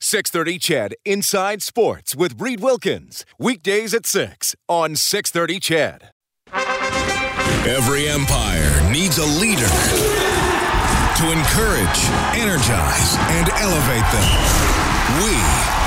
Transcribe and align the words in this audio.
630 0.00 0.58
CHED 0.58 0.94
Inside 1.04 1.62
Sports 1.62 2.14
with 2.14 2.40
Reid 2.40 2.60
Wilkins. 2.60 3.24
Weekdays 3.38 3.94
at 3.94 4.06
6 4.06 4.54
on 4.68 4.96
630 4.96 5.60
CHED. 5.60 6.10
Every 7.66 8.08
empire 8.08 8.92
needs 8.92 9.18
a 9.18 9.26
leader 9.26 10.35
to 11.16 11.32
encourage, 11.32 12.10
energize, 12.36 13.16
and 13.32 13.48
elevate 13.56 14.04
them. 14.12 14.28
We 15.24 15.32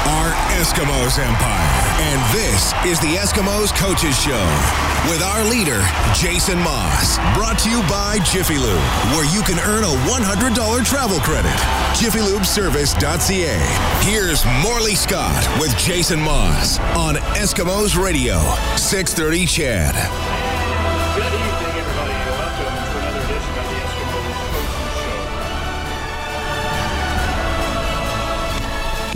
are 0.10 0.34
Eskimos 0.58 1.20
Empire, 1.20 1.70
and 2.02 2.20
this 2.34 2.74
is 2.84 3.00
the 3.00 3.16
Eskimos 3.16 3.72
Coaches 3.78 4.20
Show 4.20 4.42
with 5.08 5.22
our 5.22 5.44
leader, 5.44 5.86
Jason 6.16 6.58
Maas. 6.58 7.18
Brought 7.38 7.60
to 7.60 7.70
you 7.70 7.82
by 7.84 8.18
Jiffy 8.26 8.58
Lube, 8.58 8.82
where 9.14 9.32
you 9.32 9.44
can 9.44 9.60
earn 9.60 9.84
a 9.84 9.96
$100 10.10 10.84
travel 10.84 11.20
credit. 11.20 11.52
JiffyLubeService.ca. 11.94 13.60
Here's 14.10 14.44
Morley 14.64 14.96
Scott 14.96 15.48
with 15.60 15.78
Jason 15.78 16.20
Maas 16.20 16.80
on 16.96 17.16
Eskimos 17.36 18.02
Radio, 18.02 18.40
630 18.78 19.46
CHED. 19.46 20.29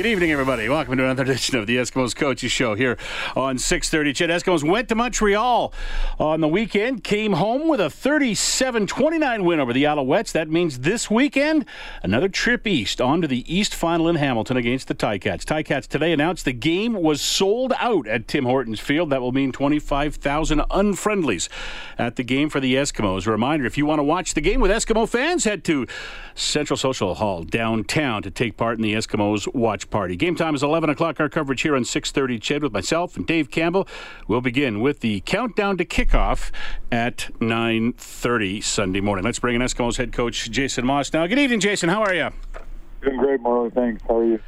Good 0.04 0.10
evening, 0.10 0.32
everybody. 0.34 0.68
Welcome 0.68 0.98
to 0.98 1.06
another 1.06 1.24
edition 1.24 1.58
of 1.58 1.66
the 1.66 1.78
Eskimos 1.78 2.14
Coaches 2.14 2.52
Show 2.52 2.76
here 2.76 2.98
on 3.38 3.56
6:30. 3.56 4.14
CHED 4.14 4.30
Eskimos 4.32 4.62
went 4.62 4.90
to 4.90 4.96
Montreal 4.96 5.74
on 6.20 6.42
the 6.42 6.48
weekend, 6.50 7.06
came 7.06 7.32
home 7.32 7.70
with 7.70 7.80
a 7.80 7.88
37-29 7.88 9.46
win 9.46 9.62
over 9.62 9.72
the 9.72 9.86
Alouettes. 9.86 10.34
That 10.34 10.50
means 10.50 10.80
this 10.80 11.10
weekend 11.10 11.66
another 12.04 12.28
trip 12.28 12.68
east 12.68 13.00
on 13.00 13.22
to 13.22 13.30
the 13.30 13.46
East 13.48 13.74
Final 13.74 14.10
in 14.10 14.18
Hamilton 14.18 14.58
against 14.58 14.90
the 14.90 14.94
Ticats. 14.94 15.46
Ticats 15.46 15.88
today 15.88 16.12
announced 16.12 16.44
the 16.44 16.52
game 16.52 16.96
was 16.96 17.22
sold 17.22 17.72
out 17.80 18.06
at 18.06 18.28
Tim 18.28 18.44
Hortons 18.44 18.82
Field. 18.82 19.10
That 19.10 19.22
will 19.22 19.32
mean 19.32 19.54
25,000 19.54 20.60
unfriendlies 20.70 21.48
at 21.98 22.18
the 22.18 22.26
game 22.26 22.50
for 22.50 22.60
the 22.60 22.76
Eskimos. 22.76 23.26
Reminder: 23.26 23.66
if 23.66 23.78
you 23.78 23.86
want 23.86 24.00
to 24.00 24.04
watch 24.04 24.34
the 24.34 24.42
game 24.42 24.60
with 24.60 24.70
Eskimo 24.70 25.08
fans, 25.08 25.46
head 25.46 25.64
to 25.64 25.88
Central 26.36 26.76
Social 26.76 27.16
Hall 27.16 27.46
downtown 27.46 28.22
to 28.22 28.30
take 28.30 28.58
part 28.58 28.76
in 28.76 28.82
the 28.82 28.96
Eskimos 28.96 29.48
watch 29.56 29.90
party. 29.94 30.16
Game 30.16 30.36
time 30.36 30.56
is 30.56 30.64
11 30.64 30.90
o'clock. 30.90 31.20
Our 31.20 31.30
coverage 31.30 31.62
here 31.62 31.76
on 31.76 31.84
6:30 31.84 32.40
CHED 32.40 32.64
with 32.64 32.74
myself 32.74 33.16
and 33.16 33.28
Dave 33.28 33.52
Campbell. 33.52 33.88
We'll 34.28 34.42
begin 34.42 34.82
with 34.82 35.02
the 35.02 35.22
countdown 35.22 35.78
to 35.78 35.86
kickoff 35.86 36.50
at 36.92 37.30
9:30 37.40 38.60
Sunday 38.60 39.02
morning. 39.02 39.24
Let's 39.24 39.38
bring 39.38 39.54
in 39.54 39.62
Eskimos 39.62 39.98
head 39.98 40.12
coach 40.12 40.50
Jason 40.50 40.84
Maas 40.88 41.14
now. 41.14 41.28
Good 41.28 41.38
evening, 41.38 41.60
Jason. 41.60 41.90
How 41.90 42.02
are 42.02 42.14
you? 42.14 42.30
Doing 43.04 43.18
great, 43.18 43.40
Morley. 43.42 43.70
Thanks. 43.70 44.02
How 44.08 44.18
are 44.18 44.26
you? 44.26 44.40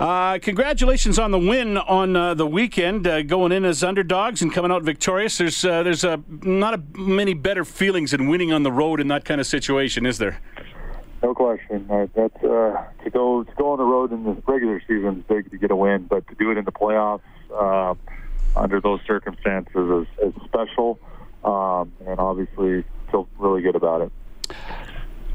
Uh, 0.00 0.38
congratulations 0.38 1.18
on 1.18 1.30
the 1.30 1.38
win 1.38 1.76
on 1.76 2.16
uh, 2.16 2.32
the 2.32 2.46
weekend, 2.46 3.06
uh, 3.06 3.22
going 3.22 3.52
in 3.52 3.66
as 3.66 3.84
underdogs 3.84 4.40
and 4.40 4.50
coming 4.50 4.70
out 4.70 4.82
victorious. 4.82 5.36
There's 5.36 5.62
uh, 5.62 5.82
there's 5.82 6.04
uh, 6.04 6.16
not 6.26 6.72
a, 6.72 6.82
many 6.98 7.34
better 7.34 7.66
feelings 7.66 8.12
than 8.12 8.28
winning 8.28 8.50
on 8.50 8.62
the 8.62 8.72
road 8.72 9.00
in 9.00 9.08
that 9.08 9.26
kind 9.26 9.42
of 9.42 9.46
situation, 9.46 10.06
is 10.06 10.16
there? 10.16 10.40
No 11.26 11.34
question. 11.34 11.88
Uh, 11.90 12.06
that's 12.14 12.44
uh, 12.44 12.84
to 13.02 13.10
go 13.10 13.42
to 13.42 13.52
go 13.56 13.72
on 13.72 13.78
the 13.78 13.84
road 13.84 14.12
in 14.12 14.22
the 14.22 14.40
regular 14.46 14.80
season 14.86 15.18
is 15.18 15.24
big 15.24 15.50
to 15.50 15.58
get 15.58 15.72
a 15.72 15.76
win, 15.76 16.06
but 16.06 16.24
to 16.28 16.36
do 16.36 16.52
it 16.52 16.56
in 16.56 16.64
the 16.64 16.70
playoffs 16.70 17.20
uh, 17.52 17.96
under 18.54 18.80
those 18.80 19.00
circumstances 19.08 20.06
is, 20.22 20.28
is 20.28 20.42
special, 20.44 21.00
um, 21.42 21.92
and 22.06 22.20
obviously 22.20 22.84
feel 23.10 23.26
really 23.38 23.60
good 23.60 23.74
about 23.74 24.02
it. 24.02 24.12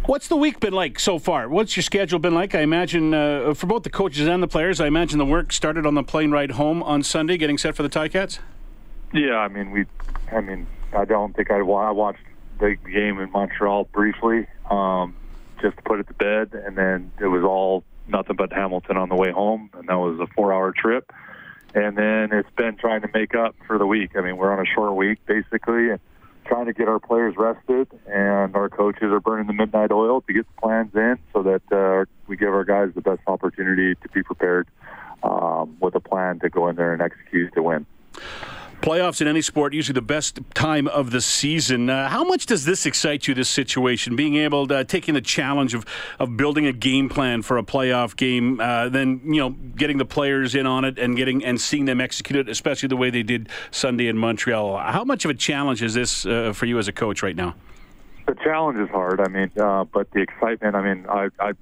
What's 0.06 0.30
the 0.30 0.38
week 0.38 0.62
been 0.62 0.72
like 0.72 0.98
so 0.98 1.20
far? 1.20 1.50
What's 1.50 1.76
your 1.76 1.84
schedule 1.84 2.20
been 2.20 2.36
like? 2.36 2.56
I 2.56 2.62
imagine 2.62 3.14
uh, 3.14 3.54
for 3.54 3.68
both 3.68 3.84
the 3.84 3.90
coaches 3.90 4.28
and 4.28 4.42
the 4.42 4.48
players, 4.48 4.80
I 4.80 4.88
imagine 4.88 5.20
the 5.20 5.26
work 5.26 5.52
started 5.52 5.86
on 5.86 5.96
the 5.96 6.04
plane 6.04 6.32
ride 6.32 6.52
home 6.52 6.82
on 6.84 7.04
Sunday, 7.04 7.36
getting 7.36 7.58
set 7.58 7.76
for 7.76 7.84
the 7.84 7.90
Ticats. 7.90 8.40
Yeah, 9.14 9.36
I 9.36 9.50
mean 9.50 9.72
we, 9.72 9.84
I 10.32 10.40
mean 10.40 10.68
I 10.94 11.04
don't 11.04 11.36
think 11.36 11.52
I, 11.52 11.58
I 11.58 11.92
watched 11.92 12.24
the 12.62 12.76
game 12.76 13.20
in 13.20 13.30
Montreal 13.32 13.90
briefly, 13.92 14.48
um, 14.70 15.18
just 15.62 15.78
to 15.78 15.84
put 15.84 16.00
it 16.00 16.08
to 16.08 16.14
bed, 16.14 16.54
and 16.54 16.78
then 16.78 17.12
it 17.20 17.28
was 17.28 17.44
all 17.44 17.84
nothing 18.08 18.36
but 18.36 18.52
Hamilton 18.52 18.98
on 18.98 19.10
the 19.10 19.16
way 19.16 19.32
home, 19.32 19.70
and 19.74 19.88
that 19.88 19.98
was 19.98 20.20
a 20.20 20.28
four-hour 20.34 20.74
trip. 20.76 21.12
And 21.74 21.98
then 21.98 22.34
it's 22.34 22.50
been 22.58 22.76
trying 22.76 23.02
to 23.02 23.10
make 23.14 23.34
up 23.34 23.56
for 23.66 23.78
the 23.78 23.88
week. 23.88 24.12
I 24.18 24.22
mean, 24.22 24.36
we're 24.38 24.52
on 24.52 24.60
a 24.60 24.70
short 24.70 24.96
week 24.96 25.20
basically, 25.26 25.92
and 25.92 26.00
trying 26.46 26.66
to 26.66 26.74
get 26.74 26.90
our 26.90 27.00
players 27.00 27.36
rested, 27.38 27.88
and 28.08 28.56
our 28.56 28.68
coaches 28.68 29.04
are 29.04 29.20
burning 29.20 29.48
the 29.48 29.54
midnight 29.54 29.92
oil 29.92 30.22
to 30.22 30.34
get 30.34 30.46
the 30.48 30.62
plans 30.62 30.94
in 30.96 31.18
so 31.32 31.44
that 31.44 31.62
uh, 31.72 32.06
we 32.28 32.36
give 32.36 32.50
our 32.50 32.66
guys 32.66 32.90
the 32.94 33.02
best 33.02 33.22
opportunity 33.28 33.96
to 33.96 34.10
be 34.10 34.22
prepared 34.22 34.68
um, 35.24 35.78
with 35.80 35.96
a 35.96 36.00
plan 36.00 36.40
to 36.40 36.50
go 36.50 36.68
in 36.68 36.76
there 36.76 36.94
and 36.94 37.02
execute 37.02 37.54
to 37.54 37.64
win. 37.64 37.86
Playoffs 38.82 39.22
in 39.22 39.28
any 39.28 39.44
sport 39.44 39.74
usually 39.74 39.94
the 39.94 40.02
best 40.02 40.40
time 40.56 40.88
of 40.88 41.12
the 41.12 41.22
season. 41.22 41.88
Uh, 41.88 42.10
how 42.10 42.24
much 42.24 42.48
does 42.48 42.66
this 42.66 42.88
excite 42.88 43.28
you? 43.28 43.36
This 43.36 43.48
situation, 43.48 44.16
being 44.16 44.38
able 44.38 44.66
to 44.68 44.78
uh, 44.78 44.84
taking 44.84 45.14
the 45.14 45.22
challenge 45.22 45.76
of 45.76 45.86
of 46.18 46.36
building 46.36 46.66
a 46.66 46.74
game 46.74 47.08
plan 47.08 47.44
for 47.44 47.60
a 47.60 47.64
playoff 47.64 48.16
game, 48.16 48.60
uh, 48.60 48.90
then 48.90 49.22
you 49.24 49.40
know 49.40 49.52
getting 49.52 50.00
the 50.00 50.06
players 50.06 50.56
in 50.56 50.66
on 50.66 50.84
it 50.84 50.98
and 50.98 51.16
getting 51.16 51.46
and 51.46 51.62
seeing 51.62 51.86
them 51.86 52.02
execute 52.02 52.40
it, 52.40 52.50
especially 52.50 52.88
the 52.88 52.98
way 52.98 53.12
they 53.12 53.22
did 53.22 53.50
Sunday 53.70 54.08
in 54.08 54.18
Montreal. 54.18 54.78
How 54.78 55.04
much 55.04 55.26
of 55.26 55.32
a 55.32 55.36
challenge 55.36 55.84
is 55.84 55.94
this 55.94 56.26
uh, 56.26 56.52
for 56.52 56.66
you 56.66 56.80
as 56.80 56.88
a 56.88 56.94
coach 56.94 57.22
right 57.22 57.36
now? 57.36 57.54
The 58.26 58.34
challenge 58.44 58.80
is 58.80 58.90
hard. 58.90 59.22
I 59.22 59.28
mean, 59.28 59.52
uh, 59.60 59.84
but 59.84 60.10
the 60.10 60.22
excitement. 60.22 60.76
I 60.76 60.82
mean, 60.82 61.06
I, 61.08 61.30
I 61.40 61.54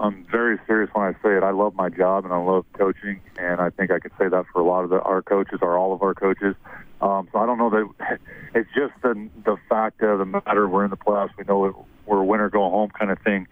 I'm 0.00 0.24
very 0.30 0.58
serious 0.66 0.88
when 0.94 1.04
I 1.04 1.12
say 1.22 1.36
it. 1.36 1.42
I 1.42 1.50
love 1.50 1.74
my 1.74 1.90
job 1.90 2.24
and 2.24 2.32
I 2.32 2.38
love 2.38 2.64
coaching, 2.72 3.20
and 3.38 3.60
I 3.60 3.68
think 3.68 3.90
I 3.90 3.98
could 3.98 4.12
say 4.18 4.28
that 4.28 4.46
for 4.50 4.60
a 4.60 4.64
lot 4.64 4.82
of 4.82 4.88
the, 4.88 5.00
our 5.02 5.20
coaches 5.20 5.58
or 5.60 5.76
all 5.76 5.92
of 5.92 6.02
our 6.02 6.14
coaches. 6.14 6.54
Um, 7.02 7.28
so 7.30 7.38
I 7.38 7.44
don't 7.44 7.58
know 7.58 7.68
that 7.68 8.18
it's 8.54 8.68
just 8.74 8.94
the 9.02 9.28
the 9.44 9.58
fact 9.68 10.00
of 10.00 10.18
the 10.18 10.24
matter. 10.24 10.66
We're 10.66 10.84
in 10.84 10.90
the 10.90 10.96
playoffs. 10.96 11.30
We 11.36 11.44
know 11.44 11.86
we're 12.06 12.20
a 12.20 12.24
winner 12.24 12.48
go 12.48 12.70
home 12.70 12.88
kind 12.98 13.10
of 13.10 13.18
thing. 13.18 13.46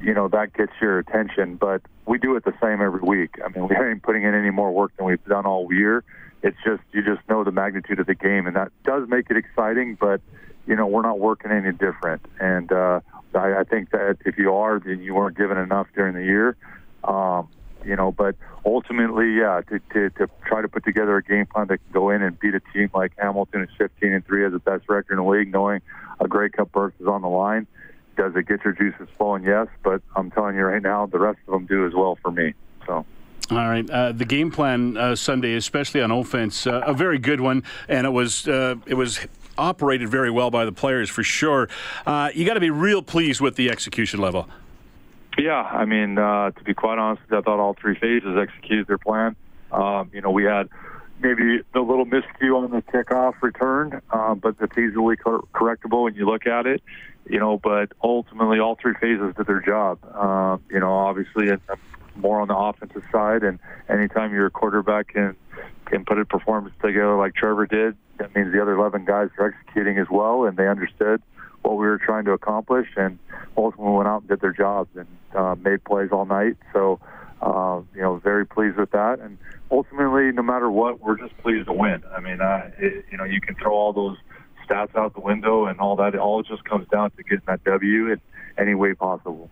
You 0.00 0.14
know 0.14 0.28
that 0.28 0.54
gets 0.54 0.72
your 0.80 0.98
attention, 0.98 1.56
but 1.56 1.82
we 2.06 2.16
do 2.16 2.36
it 2.36 2.46
the 2.46 2.54
same 2.62 2.80
every 2.80 3.02
week. 3.02 3.34
I 3.44 3.48
mean, 3.50 3.68
we 3.68 3.76
ain't 3.90 4.02
putting 4.02 4.22
in 4.22 4.34
any 4.34 4.50
more 4.50 4.72
work 4.72 4.96
than 4.96 5.04
we've 5.04 5.24
done 5.26 5.44
all 5.44 5.70
year. 5.70 6.04
It's 6.42 6.56
just 6.64 6.82
you 6.92 7.02
just 7.04 7.20
know 7.28 7.44
the 7.44 7.52
magnitude 7.52 8.00
of 8.00 8.06
the 8.06 8.14
game, 8.14 8.46
and 8.46 8.56
that 8.56 8.72
does 8.84 9.06
make 9.10 9.28
it 9.28 9.36
exciting. 9.36 9.98
But 10.00 10.22
you 10.66 10.74
know, 10.74 10.86
we're 10.86 11.02
not 11.02 11.18
working 11.18 11.50
any 11.50 11.72
different, 11.72 12.24
and 12.40 12.72
uh, 12.72 13.00
I, 13.34 13.60
I 13.60 13.64
think 13.64 13.90
that 13.90 14.18
if 14.24 14.38
you 14.38 14.54
are, 14.54 14.78
then 14.78 15.02
you 15.02 15.14
weren't 15.14 15.36
given 15.36 15.58
enough 15.58 15.88
during 15.94 16.14
the 16.14 16.24
year. 16.24 16.56
Um, 17.04 17.48
you 17.84 17.96
know, 17.96 18.12
but 18.12 18.36
ultimately, 18.64 19.34
yeah, 19.34 19.60
to, 19.68 19.80
to, 19.92 20.10
to 20.10 20.30
try 20.46 20.62
to 20.62 20.68
put 20.68 20.84
together 20.84 21.16
a 21.16 21.22
game 21.22 21.46
plan 21.46 21.66
that 21.68 21.78
can 21.78 21.92
go 21.92 22.10
in 22.10 22.22
and 22.22 22.38
beat 22.38 22.54
a 22.54 22.60
team 22.72 22.90
like 22.94 23.12
Hamilton, 23.18 23.62
is 23.62 23.70
15 23.76 24.12
and 24.12 24.26
three, 24.26 24.42
has 24.42 24.52
the 24.52 24.58
best 24.58 24.88
record 24.88 25.18
in 25.18 25.24
the 25.24 25.30
league, 25.30 25.52
knowing 25.52 25.80
a 26.20 26.28
Grey 26.28 26.48
Cup 26.48 26.70
berth 26.72 26.94
is 27.00 27.06
on 27.06 27.22
the 27.22 27.28
line. 27.28 27.66
Does 28.16 28.36
it 28.36 28.46
get 28.46 28.64
your 28.64 28.74
juices 28.74 29.08
flowing? 29.16 29.42
Yes, 29.42 29.68
but 29.82 30.02
I'm 30.14 30.30
telling 30.30 30.54
you 30.54 30.62
right 30.62 30.82
now, 30.82 31.06
the 31.06 31.18
rest 31.18 31.38
of 31.48 31.52
them 31.52 31.66
do 31.66 31.86
as 31.86 31.94
well 31.94 32.18
for 32.22 32.30
me. 32.30 32.54
So. 32.86 33.04
All 33.50 33.68
right, 33.68 33.88
uh, 33.90 34.12
the 34.12 34.24
game 34.24 34.50
plan 34.50 34.96
uh, 34.96 35.16
Sunday, 35.16 35.54
especially 35.56 36.00
on 36.00 36.10
offense, 36.10 36.66
uh, 36.66 36.82
a 36.86 36.94
very 36.94 37.18
good 37.18 37.40
one, 37.40 37.64
and 37.88 38.06
it 38.06 38.10
was 38.10 38.46
uh, 38.46 38.76
it 38.86 38.94
was 38.94 39.26
operated 39.58 40.08
very 40.08 40.30
well 40.30 40.50
by 40.50 40.64
the 40.64 40.72
players 40.72 41.08
for 41.10 41.22
sure. 41.22 41.68
Uh, 42.06 42.30
you 42.34 42.44
got 42.44 42.54
to 42.54 42.60
be 42.60 42.70
real 42.70 43.02
pleased 43.02 43.40
with 43.40 43.56
the 43.56 43.70
execution 43.70 44.20
level. 44.20 44.48
Yeah, 45.38 45.62
I 45.62 45.84
mean, 45.84 46.18
uh, 46.18 46.50
to 46.50 46.64
be 46.64 46.74
quite 46.74 46.98
honest, 46.98 47.22
I 47.30 47.40
thought 47.40 47.58
all 47.58 47.74
three 47.74 47.98
phases 47.98 48.36
executed 48.36 48.86
their 48.86 48.98
plan. 48.98 49.34
Um, 49.70 50.10
you 50.12 50.20
know, 50.20 50.30
we 50.30 50.44
had 50.44 50.68
maybe 51.20 51.60
the 51.72 51.80
little 51.80 52.04
miscue 52.04 52.62
on 52.62 52.70
the 52.70 52.82
kickoff 52.82 53.40
return, 53.40 54.02
um, 54.10 54.40
but 54.40 54.56
it's 54.60 54.76
easily 54.76 55.16
cor- 55.16 55.44
correctable 55.54 56.04
when 56.04 56.14
you 56.14 56.26
look 56.26 56.46
at 56.46 56.66
it. 56.66 56.82
You 57.26 57.38
know, 57.38 57.56
but 57.56 57.92
ultimately, 58.02 58.58
all 58.58 58.74
three 58.74 58.94
phases 59.00 59.34
did 59.36 59.46
their 59.46 59.60
job. 59.60 60.04
Um, 60.14 60.60
you 60.68 60.80
know, 60.80 60.92
obviously, 60.92 61.50
more 62.16 62.40
on 62.40 62.48
the 62.48 62.56
offensive 62.56 63.04
side, 63.12 63.42
and 63.44 63.58
anytime 63.88 64.34
your 64.34 64.50
quarterback 64.50 65.08
can 65.08 65.36
can 65.92 66.04
put 66.06 66.18
a 66.18 66.24
performance 66.24 66.74
together 66.80 67.16
like 67.16 67.34
Trevor 67.34 67.66
did, 67.66 67.96
that 68.18 68.34
means 68.34 68.50
the 68.52 68.62
other 68.62 68.74
11 68.74 69.04
guys 69.04 69.28
are 69.38 69.54
executing 69.54 69.98
as 69.98 70.06
well, 70.10 70.46
and 70.46 70.56
they 70.56 70.66
understood 70.66 71.22
what 71.60 71.72
we 71.72 71.86
were 71.86 71.98
trying 71.98 72.24
to 72.24 72.32
accomplish, 72.32 72.88
and 72.96 73.18
ultimately 73.56 73.92
went 73.92 74.08
out 74.08 74.22
and 74.22 74.28
did 74.28 74.40
their 74.40 74.52
jobs 74.52 74.88
and 74.96 75.06
uh, 75.36 75.54
made 75.62 75.84
plays 75.84 76.08
all 76.10 76.24
night. 76.24 76.56
So, 76.72 76.98
uh, 77.42 77.82
you 77.94 78.00
know, 78.00 78.16
very 78.16 78.46
pleased 78.46 78.78
with 78.78 78.90
that. 78.92 79.20
And 79.20 79.36
ultimately, 79.70 80.32
no 80.32 80.42
matter 80.42 80.70
what, 80.70 81.00
we're 81.00 81.18
just 81.18 81.36
pleased 81.38 81.66
to 81.66 81.74
win. 81.74 82.02
I 82.16 82.20
mean, 82.20 82.40
uh, 82.40 82.70
it, 82.78 83.04
you 83.10 83.18
know, 83.18 83.24
you 83.24 83.40
can 83.40 83.54
throw 83.56 83.74
all 83.74 83.92
those 83.92 84.16
stats 84.66 84.96
out 84.96 85.12
the 85.14 85.20
window 85.20 85.66
and 85.66 85.78
all 85.78 85.96
that. 85.96 86.14
It 86.14 86.20
all 86.20 86.42
just 86.42 86.64
comes 86.64 86.88
down 86.88 87.10
to 87.12 87.22
getting 87.22 87.44
that 87.46 87.62
W 87.64 88.12
in 88.12 88.20
any 88.58 88.74
way 88.74 88.94
possible 88.94 89.50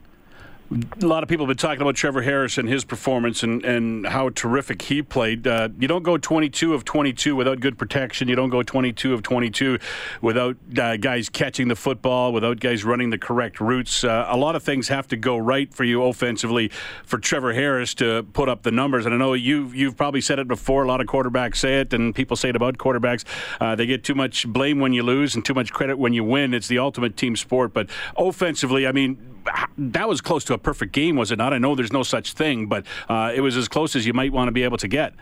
a 0.70 1.06
lot 1.06 1.24
of 1.24 1.28
people 1.28 1.46
have 1.46 1.48
been 1.48 1.56
talking 1.56 1.82
about 1.82 1.96
Trevor 1.96 2.22
Harris 2.22 2.56
and 2.56 2.68
his 2.68 2.84
performance 2.84 3.42
and, 3.42 3.64
and 3.64 4.06
how 4.06 4.28
terrific 4.28 4.82
he 4.82 5.02
played. 5.02 5.44
Uh, 5.44 5.68
you 5.80 5.88
don't 5.88 6.04
go 6.04 6.16
22 6.16 6.74
of 6.74 6.84
22 6.84 7.34
without 7.34 7.58
good 7.58 7.76
protection. 7.76 8.28
You 8.28 8.36
don't 8.36 8.50
go 8.50 8.62
22 8.62 9.12
of 9.12 9.22
22 9.24 9.80
without 10.20 10.56
uh, 10.78 10.96
guys 10.96 11.28
catching 11.28 11.66
the 11.66 11.74
football, 11.74 12.32
without 12.32 12.60
guys 12.60 12.84
running 12.84 13.10
the 13.10 13.18
correct 13.18 13.60
routes. 13.60 14.04
Uh, 14.04 14.26
a 14.28 14.36
lot 14.36 14.54
of 14.54 14.62
things 14.62 14.86
have 14.86 15.08
to 15.08 15.16
go 15.16 15.36
right 15.36 15.74
for 15.74 15.82
you 15.82 16.04
offensively 16.04 16.70
for 17.04 17.18
Trevor 17.18 17.52
Harris 17.52 17.92
to 17.94 18.22
put 18.32 18.48
up 18.48 18.62
the 18.62 18.70
numbers. 18.70 19.06
And 19.06 19.14
I 19.14 19.18
know 19.18 19.32
you've, 19.32 19.74
you've 19.74 19.96
probably 19.96 20.20
said 20.20 20.38
it 20.38 20.46
before. 20.46 20.84
A 20.84 20.88
lot 20.88 21.00
of 21.00 21.08
quarterbacks 21.08 21.56
say 21.56 21.80
it, 21.80 21.92
and 21.92 22.14
people 22.14 22.36
say 22.36 22.50
it 22.50 22.56
about 22.56 22.78
quarterbacks. 22.78 23.24
Uh, 23.60 23.74
they 23.74 23.86
get 23.86 24.04
too 24.04 24.14
much 24.14 24.46
blame 24.46 24.78
when 24.78 24.92
you 24.92 25.02
lose 25.02 25.34
and 25.34 25.44
too 25.44 25.54
much 25.54 25.72
credit 25.72 25.98
when 25.98 26.12
you 26.12 26.22
win. 26.22 26.54
It's 26.54 26.68
the 26.68 26.78
ultimate 26.78 27.16
team 27.16 27.34
sport. 27.34 27.74
But 27.74 27.90
offensively, 28.16 28.86
I 28.86 28.92
mean, 28.92 29.39
that 29.78 30.08
was 30.08 30.20
close 30.20 30.44
to 30.44 30.54
a 30.54 30.58
perfect 30.58 30.92
game, 30.92 31.16
was 31.16 31.30
it 31.30 31.36
not? 31.36 31.52
I 31.52 31.58
know 31.58 31.74
there's 31.74 31.92
no 31.92 32.02
such 32.02 32.32
thing, 32.32 32.66
but 32.66 32.86
uh, 33.08 33.32
it 33.34 33.40
was 33.40 33.56
as 33.56 33.68
close 33.68 33.96
as 33.96 34.06
you 34.06 34.12
might 34.12 34.32
want 34.32 34.48
to 34.48 34.52
be 34.52 34.62
able 34.62 34.78
to 34.78 34.88
get. 34.88 35.14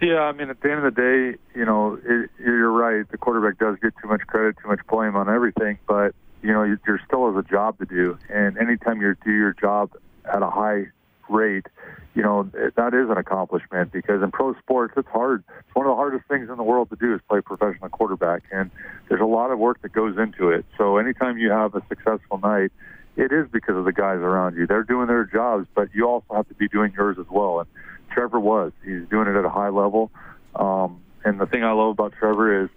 Yeah, 0.00 0.20
I 0.20 0.32
mean, 0.32 0.50
at 0.50 0.60
the 0.60 0.70
end 0.70 0.84
of 0.84 0.94
the 0.94 1.00
day, 1.00 1.38
you 1.58 1.64
know, 1.64 1.98
it, 2.04 2.30
you're 2.38 2.70
right. 2.70 3.08
The 3.08 3.16
quarterback 3.16 3.58
does 3.58 3.76
get 3.80 3.94
too 4.02 4.08
much 4.08 4.22
credit, 4.26 4.56
too 4.60 4.68
much 4.68 4.80
blame 4.88 5.16
on 5.16 5.28
everything, 5.28 5.78
but 5.86 6.14
you 6.42 6.52
know, 6.52 6.62
you're 6.62 7.00
still 7.06 7.32
has 7.32 7.42
a 7.42 7.48
job 7.48 7.78
to 7.78 7.86
do, 7.86 8.18
and 8.28 8.58
anytime 8.58 9.00
you 9.00 9.14
do 9.24 9.32
your 9.32 9.54
job 9.54 9.92
at 10.30 10.42
a 10.42 10.50
high 10.50 10.86
rate, 11.30 11.66
you 12.14 12.22
know, 12.22 12.50
that 12.76 12.92
is 12.92 13.08
an 13.08 13.16
accomplishment 13.16 13.92
because 13.92 14.22
in 14.22 14.30
pro 14.30 14.54
sports, 14.58 14.94
it's 14.96 15.08
hard. 15.08 15.42
It's 15.60 15.74
one 15.74 15.86
of 15.86 15.90
the 15.90 15.96
hardest 15.96 16.26
things 16.28 16.50
in 16.50 16.56
the 16.56 16.62
world 16.62 16.90
to 16.90 16.96
do 16.96 17.14
is 17.14 17.20
play 17.28 17.40
professional 17.40 17.88
quarterback, 17.88 18.42
and 18.52 18.70
there's 19.08 19.22
a 19.22 19.26
lot 19.26 19.50
of 19.50 19.58
work 19.58 19.80
that 19.82 19.92
goes 19.92 20.18
into 20.18 20.50
it. 20.50 20.66
So 20.76 20.98
anytime 20.98 21.38
you 21.38 21.50
have 21.50 21.74
a 21.74 21.82
successful 21.88 22.38
night, 22.38 22.72
it 23.16 23.32
is 23.32 23.46
because 23.52 23.76
of 23.76 23.84
the 23.84 23.92
guys 23.92 24.18
around 24.18 24.56
you. 24.56 24.66
They're 24.66 24.82
doing 24.82 25.06
their 25.06 25.24
jobs, 25.24 25.66
but 25.74 25.88
you 25.94 26.08
also 26.08 26.34
have 26.34 26.48
to 26.48 26.54
be 26.54 26.68
doing 26.68 26.92
yours 26.96 27.16
as 27.18 27.26
well. 27.30 27.60
And 27.60 27.68
Trevor 28.10 28.40
was. 28.40 28.72
He's 28.84 29.08
doing 29.08 29.28
it 29.28 29.36
at 29.36 29.44
a 29.44 29.50
high 29.50 29.68
level. 29.68 30.10
Um, 30.54 31.00
and 31.24 31.40
the 31.40 31.46
thing 31.46 31.64
I 31.64 31.72
love 31.72 31.90
about 31.90 32.12
Trevor 32.18 32.64
is, 32.64 32.70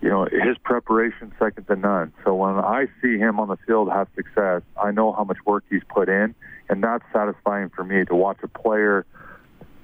you 0.00 0.08
know, 0.08 0.24
his 0.24 0.58
preparation 0.64 1.32
second 1.38 1.66
to 1.68 1.76
none. 1.76 2.12
So 2.24 2.34
when 2.34 2.56
I 2.56 2.86
see 3.00 3.16
him 3.18 3.38
on 3.38 3.48
the 3.48 3.56
field 3.66 3.90
have 3.90 4.08
success, 4.16 4.62
I 4.82 4.90
know 4.90 5.12
how 5.12 5.24
much 5.24 5.38
work 5.46 5.64
he's 5.70 5.84
put 5.88 6.08
in, 6.08 6.34
and 6.68 6.82
that's 6.82 7.04
satisfying 7.12 7.68
for 7.68 7.84
me 7.84 8.04
to 8.06 8.14
watch 8.14 8.38
a 8.42 8.48
player, 8.48 9.06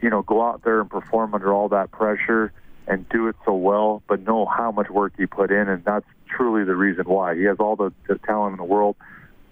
you 0.03 0.11
know, 0.11 0.23
go 0.23 0.43
out 0.43 0.65
there 0.65 0.81
and 0.81 0.91
perform 0.91 1.35
under 1.35 1.53
all 1.53 1.69
that 1.69 1.93
pressure 1.93 2.53
and 2.89 3.09
do 3.11 3.29
it 3.29 3.37
so 3.45 3.55
well, 3.55 4.03
but 4.09 4.21
know 4.27 4.47
how 4.47 4.73
much 4.73 4.89
work 4.91 5.13
he 5.17 5.27
put 5.27 5.53
in, 5.53 5.69
and 5.69 5.85
that's 5.85 6.07
truly 6.27 6.65
the 6.65 6.75
reason 6.75 7.05
why. 7.05 7.37
He 7.37 7.45
has 7.45 7.59
all 7.61 7.77
the, 7.77 7.93
the 8.09 8.19
talent 8.19 8.55
in 8.55 8.57
the 8.57 8.65
world 8.65 8.97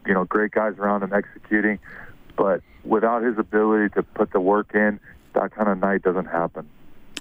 you 0.07 0.15
know, 0.15 0.25
great 0.25 0.53
guys 0.53 0.75
around 0.79 1.03
him 1.03 1.13
executing. 1.13 1.79
But 2.37 2.63
without 2.85 3.23
his 3.23 3.39
ability 3.39 3.91
to 3.95 4.03
put 4.03 4.33
the 4.33 4.41
work 4.41 4.75
in, 4.75 5.01
that 5.35 5.55
kind 5.55 5.69
of 5.69 5.79
night 5.79 6.03
doesn't 6.03 6.27
happen. 6.27 6.69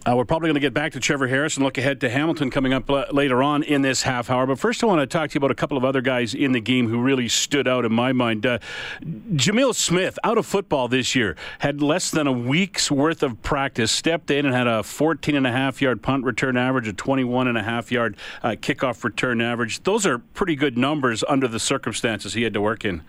Uh, 0.07 0.15
we're 0.15 0.25
probably 0.25 0.45
going 0.45 0.53
to 0.53 0.59
get 0.59 0.73
back 0.73 0.91
to 0.91 0.99
Trevor 0.99 1.25
Harris 1.27 1.57
and 1.57 1.65
look 1.65 1.79
ahead 1.79 1.99
to 2.01 2.09
Hamilton 2.09 2.51
coming 2.51 2.73
up 2.73 2.87
l- 2.91 3.07
later 3.11 3.41
on 3.41 3.63
in 3.63 3.81
this 3.81 4.03
half 4.03 4.29
hour. 4.29 4.45
But 4.45 4.59
first, 4.59 4.83
I 4.83 4.85
want 4.85 5.01
to 5.01 5.07
talk 5.07 5.31
to 5.31 5.33
you 5.33 5.39
about 5.39 5.49
a 5.49 5.55
couple 5.55 5.77
of 5.77 5.83
other 5.83 6.01
guys 6.01 6.35
in 6.35 6.51
the 6.51 6.59
game 6.59 6.87
who 6.87 7.01
really 7.01 7.27
stood 7.27 7.67
out 7.67 7.85
in 7.85 7.91
my 7.91 8.13
mind. 8.13 8.45
Uh, 8.45 8.59
Jamill 9.01 9.73
Smith, 9.73 10.19
out 10.23 10.37
of 10.37 10.45
football 10.45 10.87
this 10.87 11.15
year, 11.15 11.35
had 11.57 11.81
less 11.81 12.11
than 12.11 12.27
a 12.27 12.31
week's 12.31 12.91
worth 12.91 13.23
of 13.23 13.41
practice, 13.41 13.91
stepped 13.91 14.29
in 14.29 14.45
and 14.45 14.53
had 14.53 14.67
a 14.67 14.83
14 14.83 15.35
and 15.35 15.47
a 15.47 15.51
half 15.51 15.81
yard 15.81 16.03
punt 16.03 16.23
return 16.23 16.55
average, 16.55 16.87
a 16.87 16.93
21 16.93 17.47
and 17.47 17.57
a 17.57 17.63
half 17.63 17.91
yard 17.91 18.15
uh, 18.43 18.49
kickoff 18.49 19.03
return 19.03 19.41
average. 19.41 19.81
Those 19.83 20.05
are 20.05 20.19
pretty 20.19 20.55
good 20.55 20.77
numbers 20.77 21.23
under 21.27 21.47
the 21.47 21.59
circumstances 21.59 22.35
he 22.35 22.43
had 22.43 22.53
to 22.53 22.61
work 22.61 22.85
in. 22.85 23.01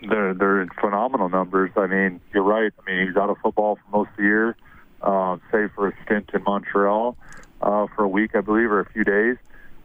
They're, 0.00 0.32
they're 0.32 0.66
phenomenal 0.80 1.28
numbers. 1.28 1.70
I 1.76 1.86
mean, 1.86 2.22
you're 2.32 2.42
right. 2.42 2.72
I 2.78 2.90
mean, 2.90 3.08
he's 3.08 3.16
out 3.16 3.28
of 3.28 3.36
football 3.42 3.76
for 3.76 3.98
most 3.98 4.10
of 4.12 4.16
the 4.16 4.22
year 4.22 4.56
uh, 5.04 5.36
save 5.52 5.70
for 5.74 5.88
a 5.88 5.92
stint 6.04 6.30
in 6.32 6.42
Montreal 6.42 7.16
uh, 7.60 7.86
for 7.94 8.04
a 8.04 8.08
week, 8.08 8.34
I 8.34 8.40
believe, 8.40 8.70
or 8.70 8.80
a 8.80 8.90
few 8.90 9.04
days. 9.04 9.36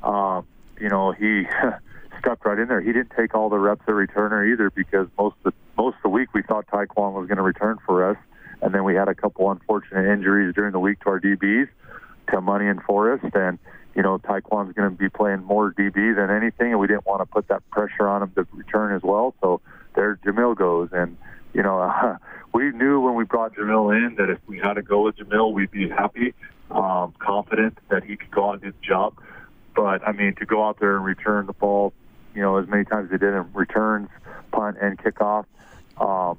Uh, 0.02 0.42
you 0.80 0.88
know, 0.88 1.12
he 1.12 1.44
stepped 2.20 2.46
right 2.46 2.58
in 2.58 2.68
there. 2.68 2.82
He 2.82 2.94
didn't 2.94 3.12
take 3.18 3.36
all 3.36 3.50
the 3.50 3.60
reps 3.60 3.82
at 3.82 3.94
returner 3.94 4.52
either 4.52 4.70
because 4.70 5.08
most 5.18 5.36
of 5.44 5.54
the, 5.54 5.54
most 5.78 5.96
of 5.98 6.04
the 6.04 6.10
week 6.10 6.30
we 6.34 6.42
thought 6.42 6.68
Tyquan 6.68 7.14
was 7.14 7.28
going 7.28 7.38
to 7.38 7.44
return 7.44 7.78
for 7.86 8.10
us, 8.10 8.18
and 8.62 8.74
then 8.74 8.86
we 8.86 8.96
had 8.96 9.10
a 9.10 9.16
couple 9.16 9.52
unfortunate 9.52 10.12
injuries 10.12 10.56
during 10.56 10.72
the 10.72 10.80
week 10.80 11.02
to 11.02 11.10
our 11.10 11.20
DBs, 11.20 11.68
to 12.32 12.42
Money 12.42 12.68
and 12.68 12.82
Forrest, 12.84 13.26
and 13.34 13.60
you 13.96 14.02
know 14.02 14.20
Tyquan's 14.20 14.74
going 14.74 14.90
to 14.90 14.96
be 14.96 15.10
playing 15.10 15.44
more 15.44 15.74
DB 15.74 16.16
than 16.16 16.30
anything, 16.30 16.72
and 16.72 16.80
we 16.80 16.88
didn't 16.88 17.06
want 17.06 17.22
to 17.22 17.26
put 17.26 17.50
that 17.50 17.70
pressure 17.72 18.08
on 18.08 18.24
him 18.24 18.32
to 18.36 18.48
return 18.54 18.96
as 18.96 19.02
well. 19.04 19.36
So 19.42 19.60
there 19.96 20.18
Jamill 20.26 20.56
goes, 20.56 20.90
and 20.94 21.18
you 21.54 21.62
know. 21.62 21.82
Uh, 21.82 22.18
we 22.54 22.72
knew 22.72 23.00
when 23.00 23.16
we 23.16 23.24
brought 23.24 23.56
Jamill 23.56 23.96
in 23.96 24.16
that 24.16 24.30
if 24.30 24.40
we 24.48 24.58
had 24.58 24.74
to 24.74 24.82
go 24.82 25.04
with 25.04 25.18
Jamill, 25.18 25.54
we'd 25.54 25.72
be 25.72 25.90
happy, 25.90 26.34
um, 26.72 27.14
confident 27.20 27.78
that 27.90 28.04
he 28.04 28.16
could 28.18 28.32
go 28.32 28.50
out 28.50 28.54
and 28.54 28.62
do 28.62 28.72
the 28.72 28.86
job. 28.86 29.14
But 29.76 30.08
I 30.08 30.12
mean, 30.12 30.36
to 30.36 30.46
go 30.46 30.68
out 30.68 30.80
there 30.80 30.96
and 30.96 31.06
return 31.06 31.46
the 31.46 31.54
ball, 31.54 31.94
you 32.34 32.42
know, 32.42 32.58
as 32.58 32.68
many 32.68 32.86
times 32.86 33.06
as 33.06 33.12
he 33.12 33.18
did 33.18 33.34
in 33.34 33.52
returns, 33.54 34.10
punt, 34.52 34.78
and 34.82 34.98
kickoff, 34.98 35.46
um, 35.98 36.38